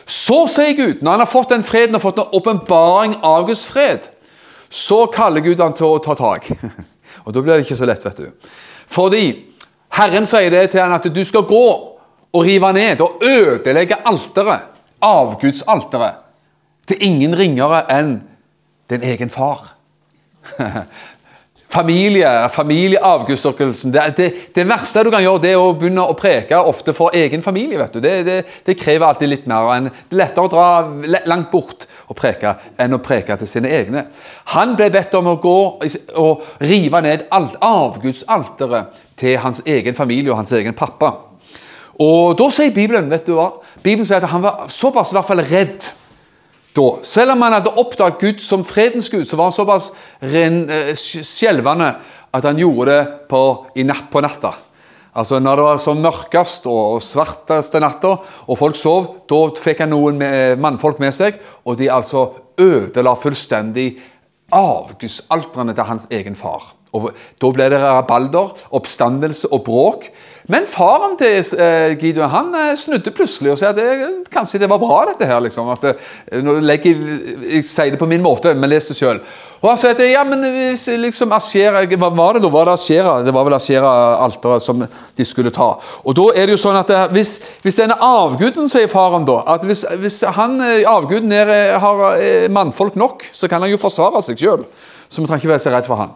Så 0.08 0.46
sier 0.52 0.76
Gud, 0.76 1.02
når 1.02 1.18
han 1.18 1.24
har 1.26 1.32
fått 1.32 1.52
den 1.52 1.66
freden 1.68 1.98
og 1.98 2.04
fått 2.06 2.22
en 2.22 2.36
åpenbaring 2.38 3.18
av 3.28 3.48
Guds 3.50 3.66
fred, 3.68 4.08
så 4.70 5.06
kaller 5.12 5.44
Gud 5.44 5.60
han 5.64 5.76
til 5.76 5.88
å 5.90 6.00
ta 6.04 6.16
tak. 6.16 6.48
Og 7.26 7.36
da 7.36 7.44
blir 7.44 7.58
det 7.58 7.68
ikke 7.68 7.80
så 7.80 7.88
lett, 7.88 8.06
vet 8.08 8.24
du. 8.24 8.52
Fordi 8.88 9.26
Herren 9.98 10.28
sier 10.28 10.52
det 10.52 10.70
til 10.72 10.84
han 10.84 10.96
at 10.96 11.08
du 11.12 11.24
skal 11.28 11.44
gå 11.48 11.66
og 12.38 12.44
rive 12.46 12.72
ned 12.76 13.02
og 13.04 13.24
ødelegge 13.24 14.00
alteret, 14.08 14.68
avgudsalteret, 15.04 16.24
til 16.88 17.04
ingen 17.04 17.36
ringere 17.36 17.84
enn 17.92 18.14
din 18.88 19.04
egen 19.04 19.32
far. 19.32 19.77
Familie, 21.68 22.30
familieavgudsdyrkelsen 22.50 23.92
det, 23.92 24.04
det, 24.18 24.28
det 24.56 24.64
verste 24.70 25.02
du 25.04 25.10
kan 25.12 25.20
gjøre, 25.20 25.42
det 25.44 25.50
er 25.52 25.60
å 25.60 25.74
begynne 25.76 26.06
å 26.08 26.16
preke 26.16 26.56
ofte 26.64 26.94
for 26.96 27.12
egen 27.12 27.44
familie. 27.44 27.82
vet 27.82 27.98
du. 27.98 28.00
Det, 28.00 28.38
det, 28.64 28.76
krever 28.80 29.04
alltid 29.10 29.30
litt 29.30 29.50
mer. 29.52 29.68
enn 29.76 29.90
Det 29.92 30.16
er 30.16 30.22
lettere 30.22 30.48
å 30.48 30.52
dra 30.54 30.68
langt 31.28 31.52
bort 31.52 31.84
og 32.08 32.16
preke 32.16 32.56
enn 32.80 32.96
å 32.96 33.02
preke 33.04 33.36
til 33.42 33.52
sine 33.52 33.74
egne. 33.82 34.06
Han 34.56 34.78
ble 34.80 34.88
bedt 34.96 35.20
om 35.20 35.28
å 35.34 35.36
gå 35.44 35.60
og 36.16 36.48
rive 36.64 37.04
ned 37.04 37.28
alt 37.36 37.60
avgudsalteret 37.60 39.04
til 39.20 39.36
hans 39.44 39.60
egen 39.68 39.98
familie 39.98 40.32
og 40.32 40.40
hans 40.40 40.56
egen 40.56 40.78
pappa. 40.78 41.12
Og 42.00 42.38
da 42.40 42.48
sier 42.54 42.72
Bibelen 42.72 43.12
vet 43.12 43.28
du 43.28 43.36
hva? 43.36 43.52
Bibelen 43.84 44.08
sier 44.08 44.24
at 44.24 44.32
han 44.32 44.46
var 44.46 44.70
såpass 44.72 45.12
i 45.12 45.20
hvert 45.20 45.28
fall 45.28 45.44
redd 45.44 45.92
da. 46.76 46.88
Selv 47.04 47.34
om 47.36 47.42
han 47.46 47.58
hadde 47.58 47.76
oppdaget 47.80 48.22
Gud 48.22 48.44
som 48.44 48.66
fredens 48.66 49.10
Gud, 49.10 49.26
så 49.28 49.38
var 49.40 49.50
han 49.50 49.56
såpass 49.56 49.92
eh, 50.22 50.94
skjelvende 50.98 51.92
at 52.34 52.46
han 52.46 52.60
gjorde 52.60 52.92
det 52.92 53.04
på, 53.32 53.44
i 53.76 53.86
natt 53.88 54.10
på 54.12 54.22
natta. 54.22 54.54
Altså 55.18 55.40
Når 55.42 55.56
det 55.58 55.64
var 55.66 55.80
som 55.82 56.02
mørkest 56.02 56.68
og 56.70 57.02
svarteste 57.02 57.82
natta, 57.82 58.18
og 58.46 58.60
folk 58.60 58.78
sov, 58.78 59.08
da 59.30 59.40
fikk 59.58 59.82
han 59.86 59.94
noen 59.96 60.20
med, 60.20 60.60
mannfolk 60.62 61.02
med 61.02 61.16
seg, 61.16 61.40
og 61.66 61.80
de 61.80 61.90
altså 61.90 62.28
ødela 62.62 63.16
fullstendig 63.18 63.96
avgudsalterne 64.54 65.74
til 65.74 65.90
hans 65.90 66.06
egen 66.14 66.38
far. 66.38 66.74
Og 66.96 67.12
Da 67.42 67.50
ble 67.52 67.70
det 67.70 67.82
rabalder, 67.82 68.54
oppstandelse 68.72 69.50
og 69.52 69.64
bråk. 69.66 70.08
Men 70.48 70.68
faren 70.70 71.18
til 71.20 71.60
eh, 71.60 71.98
Gideon 72.00 72.32
han 72.32 72.54
eh, 72.56 72.76
snudde 72.80 73.12
plutselig 73.12 73.52
og 73.52 73.60
sa 73.60 73.74
at 73.74 73.80
det, 73.80 74.24
kanskje 74.32 74.62
det 74.64 74.70
var 74.72 74.80
bra, 74.80 75.02
dette 75.10 75.28
her. 75.28 75.42
liksom, 75.44 75.68
at 75.74 75.90
eh, 75.90 76.40
nå 76.44 76.60
legger 76.64 76.94
jeg, 76.94 77.36
jeg 77.58 77.68
sier 77.68 77.92
det 77.92 78.00
på 78.00 78.08
min 78.08 78.24
måte, 78.24 78.54
men 78.56 78.72
les 78.72 78.88
det 78.88 78.96
sjøl. 78.96 79.20
Og 79.58 79.72
han 79.72 79.80
sa 79.82 79.90
at 79.92 80.02
ja, 80.06 80.22
men 80.28 80.46
hvis 80.54 80.86
liksom 81.02 81.34
Asjera, 81.34 81.82
Hva 81.90 82.10
var 82.14 82.38
det 82.38 82.44
da? 82.46 82.52
Var 82.54 82.70
det 82.70 82.76
Asjera? 82.78 83.16
Det 83.26 83.34
var 83.34 83.48
vel 83.48 83.58
Asjera-alteret 83.58 84.64
som 84.64 84.84
de 84.86 85.26
skulle 85.26 85.52
ta. 85.52 85.72
Og 86.06 86.16
da 86.18 86.28
er 86.36 86.46
det 86.48 86.56
jo 86.56 86.62
sånn 86.62 86.78
at 86.78 86.94
eh, 86.94 87.08
hvis, 87.16 87.38
hvis 87.66 87.80
denne 87.80 87.98
avguden, 87.98 88.70
sier 88.72 88.88
faren 88.92 89.26
da 89.28 89.42
at 89.56 89.66
Hvis, 89.68 89.84
hvis 90.00 90.22
han, 90.38 90.60
eh, 90.62 90.86
avguden 90.88 91.34
er, 91.34 91.52
eh, 91.52 91.80
har 91.82 92.06
eh, 92.22 92.48
mannfolk 92.54 92.96
nok, 92.96 93.28
så 93.34 93.50
kan 93.50 93.66
han 93.66 93.74
jo 93.74 93.82
forsvare 93.82 94.22
seg 94.24 94.40
sjøl. 94.46 94.64
Så 95.10 95.20
vi 95.20 95.28
trenger 95.28 95.44
ikke 95.44 95.56
være 95.56 95.66
så 95.66 95.74
redd 95.74 95.90
for 95.90 96.00
han. 96.06 96.16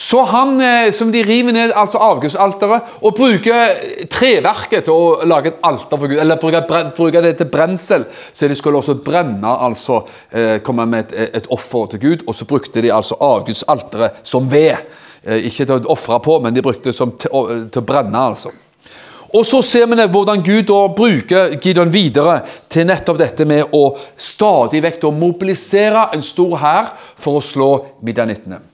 Så 0.00 0.22
han, 0.24 0.60
eh, 0.60 0.92
som 0.92 1.10
de 1.12 1.20
river 1.22 1.52
ned 1.52 1.74
altså 1.76 2.00
avgudsalteret 2.00 2.94
og 3.04 3.18
bruker 3.18 4.06
treverket 4.08 4.86
til 4.86 4.94
å 4.96 5.26
lage 5.28 5.50
et 5.50 5.58
alter 5.68 6.00
for 6.00 6.08
Gud, 6.08 6.20
eller 6.22 6.38
bruker, 6.40 6.86
bruker 6.96 7.26
det 7.26 7.34
til 7.36 7.50
brensel, 7.52 8.06
så 8.32 8.48
de 8.48 8.56
skulle 8.56 8.80
også 8.80 8.96
brenne, 9.04 9.44
altså 9.44 9.98
eh, 10.32 10.62
komme 10.64 10.86
med 10.88 11.12
et, 11.12 11.36
et 11.42 11.50
offer 11.52 11.92
til 11.92 12.00
Gud, 12.06 12.24
og 12.24 12.38
så 12.38 12.48
brukte 12.48 12.80
de 12.80 12.94
altså 12.96 13.20
avgudsalteret 13.20 14.24
som 14.24 14.48
ved. 14.48 14.88
Eh, 15.20 15.44
ikke 15.50 15.68
til 15.68 15.76
å 15.76 15.92
ofre 15.92 16.16
på, 16.24 16.38
men 16.40 16.56
de 16.56 16.64
brukte 16.64 16.88
det 16.88 16.96
som 16.96 17.12
til, 17.20 17.68
til 17.68 17.84
å 17.84 17.88
brenne, 17.92 18.24
altså. 18.32 18.54
Og 19.36 19.44
så 19.46 19.60
ser 19.60 19.84
vi 19.92 20.00
hvordan 20.00 20.40
Gud 20.48 20.64
da 20.72 20.80
bruker 20.96 21.58
Gideon 21.60 21.92
videre 21.92 22.40
til 22.72 22.88
nettopp 22.88 23.20
dette 23.20 23.44
med 23.44 23.76
å 23.76 23.84
stadig 24.16 24.80
vekk 24.88 25.10
mobilisere 25.12 26.08
en 26.16 26.24
stor 26.24 26.56
hær 26.64 26.92
for 27.20 27.36
å 27.36 27.44
slå 27.52 27.72
midjanittene. 28.00 28.69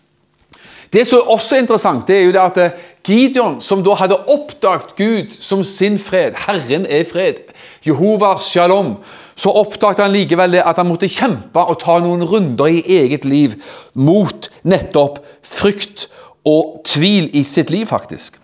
Det 0.96 1.02
som 1.04 1.18
er 1.18 1.32
også 1.34 1.58
interessant, 1.60 2.06
det 2.08 2.14
er 2.16 2.22
jo 2.24 2.32
det 2.32 2.40
at 2.40 2.58
eh, 2.62 2.84
Gideon, 3.04 3.58
som 3.60 3.82
da 3.84 3.98
hadde 4.00 4.16
oppdaget 4.32 4.94
Gud 4.96 5.34
som 5.44 5.60
sin 5.64 5.98
fred, 6.00 6.38
Herren 6.46 6.86
er 6.88 7.04
fred, 7.04 7.42
Jehova 7.84 8.32
shalom, 8.40 8.94
så 9.36 9.52
oppdaget 9.60 10.00
han 10.06 10.16
likevel 10.16 10.56
det 10.56 10.64
at 10.64 10.80
han 10.80 10.88
måtte 10.88 11.10
kjempe 11.12 11.60
og 11.60 11.76
ta 11.84 11.98
noen 12.00 12.24
runder 12.24 12.72
i 12.72 12.80
eget 12.96 13.28
liv 13.28 13.58
mot 13.92 14.48
nettopp 14.64 15.20
frykt 15.44 16.08
og 16.48 16.80
tvil 16.88 17.28
i 17.36 17.44
sitt 17.44 17.70
liv, 17.74 17.84
faktisk. 17.92 18.40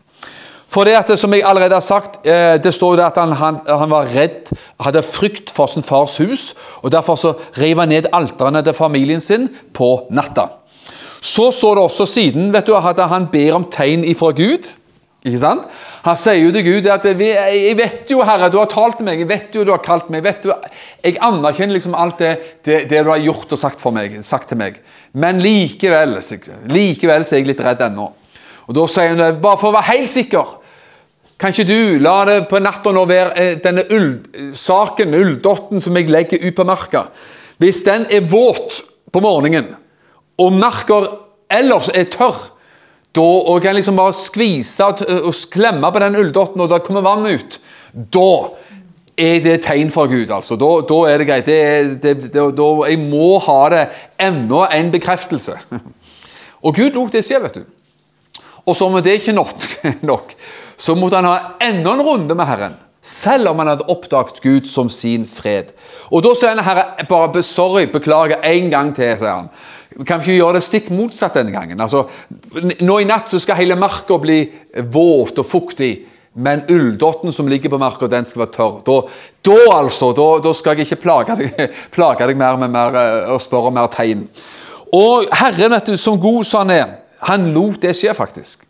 For 0.68 0.84
det 0.84 0.98
at, 1.00 1.16
som 1.16 1.32
jeg 1.32 1.48
allerede 1.48 1.80
har 1.80 1.84
sagt, 1.84 2.20
eh, 2.28 2.60
det 2.60 2.76
står 2.76 3.00
jo 3.00 3.06
at 3.08 3.16
han, 3.16 3.32
han, 3.32 3.62
han 3.64 3.96
var 3.96 4.12
redd, 4.12 4.52
hadde 4.80 5.08
frykt 5.08 5.48
for 5.56 5.72
sin 5.72 5.88
fars 5.88 6.20
hus, 6.20 6.50
og 6.84 6.92
derfor 6.92 7.16
så 7.16 7.32
rev 7.56 7.80
han 7.80 7.96
ned 7.96 8.12
alterne 8.12 8.60
til 8.60 8.76
familien 8.76 9.24
sin 9.24 9.48
på 9.72 9.94
natta. 10.12 10.50
Så 11.22 11.50
står 11.54 11.78
det 11.78 11.86
også 11.86 12.06
siden 12.10 12.50
vet 12.54 12.66
du, 12.66 12.74
at 12.74 13.00
han 13.08 13.28
ber 13.30 13.58
om 13.60 13.66
tegn 13.70 14.02
ifra 14.10 14.32
Gud. 14.34 14.72
Ikke 15.22 15.38
sant? 15.38 15.66
Han 16.02 16.18
sier 16.18 16.40
jo 16.40 16.50
til 16.50 16.64
Gud 16.66 16.86
at 16.90 17.04
'Jeg 17.06 17.76
vet 17.78 18.10
jo, 18.10 18.24
Herre, 18.26 18.50
du 18.50 18.58
har 18.58 18.66
talt 18.66 19.00
meg. 19.00 19.20
Jeg 19.20 19.28
vet 19.28 19.54
jo 19.54 19.64
du 19.64 19.70
har 19.70 19.78
kalt 19.78 20.10
meg. 20.10 20.24
Jeg, 20.24 20.54
jeg 21.04 21.18
anerkjenner 21.20 21.74
liksom 21.74 21.94
alt 21.94 22.18
det, 22.18 22.38
det, 22.64 22.90
det 22.90 23.04
du 23.04 23.10
har 23.10 23.22
gjort 23.22 23.52
og 23.52 23.58
sagt, 23.58 23.84
meg, 23.92 24.18
sagt 24.24 24.48
til 24.48 24.58
meg. 24.58 24.80
Men 25.14 25.38
likevel, 25.38 26.18
likevel 26.66 27.24
så 27.24 27.36
er 27.36 27.38
jeg 27.38 27.46
litt 27.46 27.62
redd 27.62 27.80
ennå. 27.86 28.10
Og 28.66 28.74
Da 28.74 28.86
sier 28.86 29.14
han 29.14 29.40
bare 29.40 29.58
for 29.58 29.70
å 29.70 29.76
være 29.78 29.94
helt 29.94 30.10
sikker 30.10 30.58
kan 31.42 31.50
ikke 31.50 31.66
du 31.66 31.98
la 31.98 32.20
det 32.28 32.36
på 32.46 32.60
natta 32.62 32.92
nå 32.94 33.02
være 33.10 33.32
eh, 33.34 33.56
denne 33.58 33.82
ull, 33.90 34.12
saken, 34.54 35.14
ulldotten 35.18 35.82
som 35.82 35.96
jeg 35.98 36.10
legger 36.12 36.38
ut 36.38 36.54
på 36.54 36.66
marka 36.68 37.08
Hvis 37.58 37.82
den 37.82 38.06
er 38.10 38.28
våt 38.30 38.82
på 39.10 39.20
morgenen, 39.20 39.72
og 40.38 40.52
merker 40.56 41.08
ellers 41.52 41.90
er 41.92 42.04
tørr, 42.12 42.48
da, 43.12 43.20
og 43.20 43.60
kan 43.60 43.76
liksom 43.76 43.98
bare 43.98 44.14
skvise 44.16 44.86
og, 44.86 45.02
klemme 45.52 45.90
på 45.92 46.00
den 46.00 46.16
ulldotten, 46.16 46.62
og 46.64 46.70
da 46.72 46.78
kommer 46.80 47.04
vann 47.04 47.26
ut, 47.28 47.58
da 47.92 48.28
er 49.20 49.42
det 49.44 49.58
tegn 49.66 49.90
fra 49.92 50.06
Gud. 50.08 50.30
altså. 50.32 50.56
Da, 50.56 50.70
da 50.88 51.00
er 51.10 51.18
det 51.20 51.26
greit. 51.28 51.44
Det, 51.46 51.58
er- 51.60 51.90
det, 52.00 52.14
det, 52.32 52.44
da, 52.56 52.68
jeg 52.88 52.98
må 53.02 53.34
ha 53.44 53.58
det 53.74 53.82
enda 54.24 54.64
en 54.72 54.88
bekreftelse. 54.94 55.58
Og 56.64 56.74
Gud 56.78 56.94
lot 56.96 57.12
det 57.12 57.24
skje, 57.26 57.40
vet 57.42 57.58
du. 57.60 57.64
Og 58.64 58.76
som 58.78 58.94
om 58.94 59.02
det 59.02 59.18
ikke 59.18 59.34
nok, 59.36 59.66
nok, 60.12 60.32
så 60.78 60.94
måtte 60.96 61.18
han 61.20 61.28
ha 61.28 61.36
enda 61.68 61.92
en 61.98 62.04
runde 62.06 62.34
med 62.38 62.46
Herren. 62.48 62.76
Selv 63.02 63.50
om 63.50 63.58
han 63.58 63.72
hadde 63.72 63.88
oppdaget 63.90 64.40
Gud 64.44 64.68
som 64.70 64.90
sin 64.90 65.24
fred. 65.26 65.72
Og 66.10 66.22
Da 66.22 66.34
sier 66.38 66.54
han 66.54 66.64
herre, 66.64 67.06
bare 67.08 67.42
sorry, 67.42 67.88
beklager 67.90 68.38
en 68.46 68.70
gang 68.70 68.94
til. 68.94 69.16
sier 69.18 69.34
han. 69.34 69.48
Kan 70.06 70.20
vi 70.20 70.32
ikke 70.32 70.38
gjøre 70.38 70.54
det 70.54 70.62
stikk 70.64 70.90
motsatt 70.94 71.34
denne 71.34 71.52
gangen? 71.52 71.80
Altså, 71.80 72.06
nå 72.80 72.98
i 72.98 73.08
natt 73.08 73.28
så 73.28 73.40
skal 73.42 73.58
hele 73.58 73.76
marka 73.76 74.16
bli 74.22 74.44
våt 74.94 75.38
og 75.42 75.46
fuktig. 75.46 75.92
Men 76.32 76.62
ulldotten 76.70 77.32
som 77.32 77.48
ligger 77.48 77.74
på 77.74 77.78
marka, 77.78 78.06
den 78.08 78.24
skal 78.24 78.46
være 78.46 78.54
tørr. 78.54 78.78
Da, 78.86 79.00
da 79.44 79.58
altså, 79.76 80.12
da, 80.16 80.28
da 80.40 80.52
skal 80.56 80.78
jeg 80.78 80.86
ikke 80.86 81.02
plage 81.02 81.36
deg, 81.36 81.72
plage 81.96 82.28
deg 82.28 82.38
mer 82.40 82.56
med 82.56 82.72
mer, 82.72 82.96
eh, 82.96 83.32
og 83.34 83.42
spørre 83.42 83.68
om 83.68 83.76
mer 83.76 83.90
tegn. 83.92 84.24
Og 84.92 85.26
Herren, 85.42 85.74
vet 85.74 85.90
du, 85.92 85.96
som 86.00 86.20
god 86.20 86.46
som 86.48 86.64
han 86.64 86.76
er, 86.78 86.94
han 87.28 87.50
lot 87.52 87.82
det 87.82 87.92
skje, 87.98 88.14
faktisk. 88.16 88.64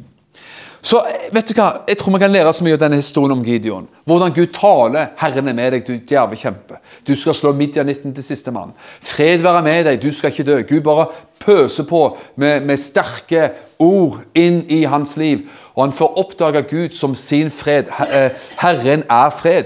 Så 0.82 0.98
vet 1.30 1.46
du 1.46 1.54
hva, 1.54 1.84
Jeg 1.88 1.98
tror 1.98 2.12
vi 2.12 2.18
kan 2.18 2.32
lære 2.32 2.52
så 2.52 2.64
mye 2.66 2.74
av 2.74 2.80
denne 2.82 2.98
historien 2.98 3.32
om 3.36 3.44
Gideon. 3.46 3.88
Hvordan 4.04 4.32
Gud 4.34 4.46
taler 4.46 5.06
'Herren 5.16 5.48
er 5.48 5.52
med 5.52 5.72
deg, 5.72 5.86
du 5.86 5.92
djerve 6.08 6.36
kjempe'. 6.36 6.80
Du 7.06 7.14
skal 7.16 7.34
slå 7.34 7.52
midjanitten 7.52 8.14
til 8.14 8.24
siste 8.24 8.50
mann. 8.50 8.72
Fred 9.00 9.38
være 9.38 9.62
med 9.62 9.84
deg, 9.84 10.02
du 10.02 10.10
skal 10.10 10.30
ikke 10.30 10.50
dø. 10.50 10.62
Gud 10.62 10.80
bare 10.80 11.06
pøser 11.38 11.84
på 11.84 12.16
med, 12.36 12.60
med 12.60 12.76
sterke 12.76 13.50
ord 13.78 14.20
inn 14.34 14.64
i 14.68 14.82
hans 14.82 15.16
liv. 15.16 15.38
Og 15.74 15.84
han 15.84 15.92
får 15.92 16.18
oppdage 16.18 16.62
Gud 16.62 16.90
som 16.90 17.14
sin 17.14 17.50
fred. 17.50 17.84
Eh, 18.12 18.30
Herren 18.58 19.04
er 19.10 19.30
fred. 19.30 19.64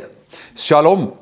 Shalom. 0.55 1.13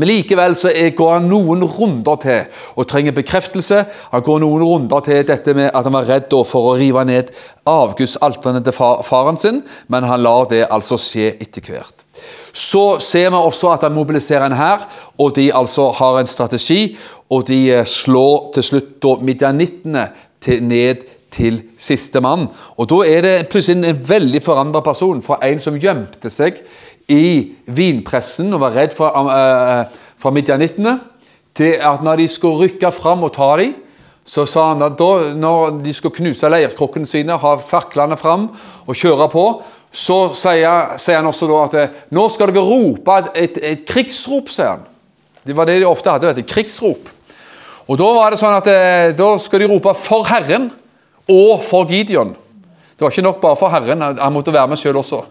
Men 0.00 0.08
likevel 0.08 0.54
så 0.56 0.72
går 0.96 1.10
han 1.12 1.26
noen 1.28 1.60
runder 1.68 2.20
til 2.22 2.60
og 2.80 2.86
trenger 2.88 3.12
bekreftelse. 3.18 3.82
Han 4.14 4.24
går 4.24 4.40
noen 4.40 4.64
runder 4.64 5.04
til 5.04 5.26
dette 5.28 5.52
med 5.56 5.68
at 5.68 5.84
han 5.84 5.96
var 5.98 6.08
redd 6.08 6.32
for 6.48 6.70
å 6.70 6.76
rive 6.80 7.04
ned 7.04 7.28
avgudsalterne 7.68 8.62
til 8.64 8.76
faren 9.04 9.36
sin, 9.36 9.60
men 9.92 10.08
han 10.08 10.24
lar 10.24 10.48
det 10.48 10.64
altså 10.72 10.96
skje 10.96 11.34
etter 11.36 11.68
hvert. 11.68 12.06
Så 12.52 12.96
ser 13.04 13.28
vi 13.28 13.36
også 13.36 13.74
at 13.74 13.84
han 13.84 13.94
mobiliserer 13.94 14.48
en 14.48 14.56
hær, 14.56 14.88
og 15.20 15.36
de 15.36 15.50
altså 15.54 15.90
har 16.00 16.18
en 16.18 16.30
strategi, 16.30 16.96
og 17.30 17.46
de 17.52 17.60
eh, 17.76 17.86
slår 17.86 18.50
til 18.56 18.66
slutt 18.72 18.92
da 19.04 19.14
midjanittene 19.22 20.08
ned 20.64 21.04
til 21.30 21.60
sistemann. 21.78 22.48
Og 22.80 22.88
da 22.90 23.04
er 23.06 23.22
det 23.26 23.48
plutselig 23.52 23.86
en 23.86 24.04
veldig 24.08 24.42
forandra 24.42 24.82
person, 24.82 25.22
fra 25.22 25.38
en 25.46 25.60
som 25.62 25.78
gjemte 25.78 26.32
seg 26.32 26.58
i 27.10 27.52
vinpressen 27.66 28.52
og 28.54 28.62
var 28.64 28.76
redd 28.76 28.94
for, 28.96 29.10
uh, 29.10 29.86
for 30.20 30.34
midjanittene, 30.34 30.98
til 31.56 31.76
at 31.82 32.04
når 32.06 32.22
de 32.22 32.28
skulle 32.30 32.66
rykke 32.66 32.92
fram 32.94 33.26
og 33.26 33.34
ta 33.34 33.50
dem, 33.60 33.74
så 34.30 34.44
sa 34.46 34.68
han 34.70 34.84
at 34.86 34.98
da, 35.00 35.10
når 35.34 35.80
de 35.82 35.92
skulle 35.96 36.14
knuse 36.20 36.48
leirkrukkene 36.52 37.08
sine, 37.08 37.34
ha 37.40 37.54
faklene 37.64 38.18
fram 38.20 38.46
og 38.86 38.96
kjøre 38.96 39.26
på, 39.32 39.46
så 39.90 40.18
sier, 40.38 40.94
sier 41.02 41.18
han 41.18 41.26
også 41.26 41.48
da 41.50 41.62
at 41.64 42.12
nå 42.14 42.28
skal 42.30 42.52
dere 42.52 42.62
rope 42.62 43.16
et, 43.18 43.30
et, 43.34 43.56
et 43.72 43.82
krigsrop, 43.88 44.52
sier 44.52 44.76
han. 44.76 44.84
Det 45.42 45.56
var 45.56 45.66
det 45.66 45.80
de 45.80 45.88
ofte 45.88 46.12
hadde, 46.12 46.30
et 46.36 46.46
krigsrop. 46.46 47.08
Og 47.90 47.98
Da 47.98 48.10
var 48.14 48.30
det 48.30 48.38
sånn 48.38 48.54
at 48.54 48.68
da 49.18 49.30
skal 49.42 49.64
de 49.64 49.70
rope 49.72 49.94
'for 49.98 50.22
Herren' 50.28 50.70
og 51.26 51.64
'for 51.64 51.90
Gideon'. 51.90 52.36
Det 53.00 53.06
var 53.06 53.14
ikke 53.14 53.22
nok 53.24 53.38
bare 53.40 53.56
for 53.56 53.72
Herren, 53.72 54.02
han 54.04 54.32
måtte 54.34 54.52
være 54.52 54.68
med 54.68 54.76
sjøl 54.76 54.98
også. 55.00 55.22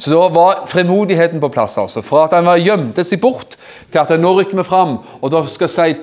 Så 0.00 0.08
da 0.08 0.22
var 0.32 0.62
frimodigheten 0.64 1.40
på 1.40 1.50
plass. 1.52 1.76
altså. 1.78 2.00
Fra 2.00 2.22
at 2.24 2.32
han 2.32 2.48
gjemte 2.56 3.04
seg 3.04 3.20
bort, 3.20 3.58
til 3.92 4.00
at 4.00 4.14
han 4.14 4.24
nå 4.24 4.30
rykker 4.38 4.56
vi 4.56 4.64
fram. 4.64 4.94
Og 5.20 5.28
da 5.30 5.44
skal 5.44 5.68
si 5.68 5.94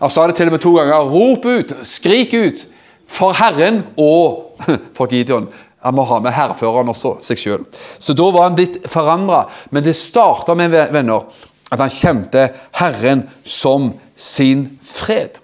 Han 0.00 0.10
sa 0.10 0.26
det 0.26 0.34
til 0.34 0.50
og 0.50 0.52
med 0.52 0.60
to 0.60 0.74
ganger. 0.74 1.06
Rop 1.06 1.44
ut, 1.46 1.72
skrik 1.86 2.34
ut, 2.34 2.66
for 3.06 3.32
Herren 3.32 3.84
og 3.96 4.58
for 4.96 5.06
Gideon. 5.06 5.46
Han 5.78 5.94
må 5.94 6.02
ha 6.02 6.18
med 6.18 6.34
hærføreren 6.34 6.90
også, 6.90 7.20
seg 7.22 7.38
sjøl. 7.38 7.62
Så 7.98 8.12
da 8.12 8.26
var 8.34 8.48
han 8.48 8.58
blitt 8.58 8.82
forandra. 8.90 9.44
Men 9.70 9.84
det 9.86 9.94
starta 9.94 10.58
med 10.58 10.74
venner, 10.74 11.30
at 11.70 11.78
han 11.78 11.88
kjente 11.90 12.48
Herren 12.80 13.28
som 13.44 13.92
sin 14.16 14.72
fred. 14.82 15.38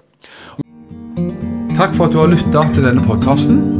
Takk 1.78 1.94
for 1.94 2.08
at 2.08 2.12
du 2.12 2.18
har 2.18 2.34
lytta 2.34 2.66
til 2.74 2.90
denne 2.90 3.06
podkasten. 3.06 3.79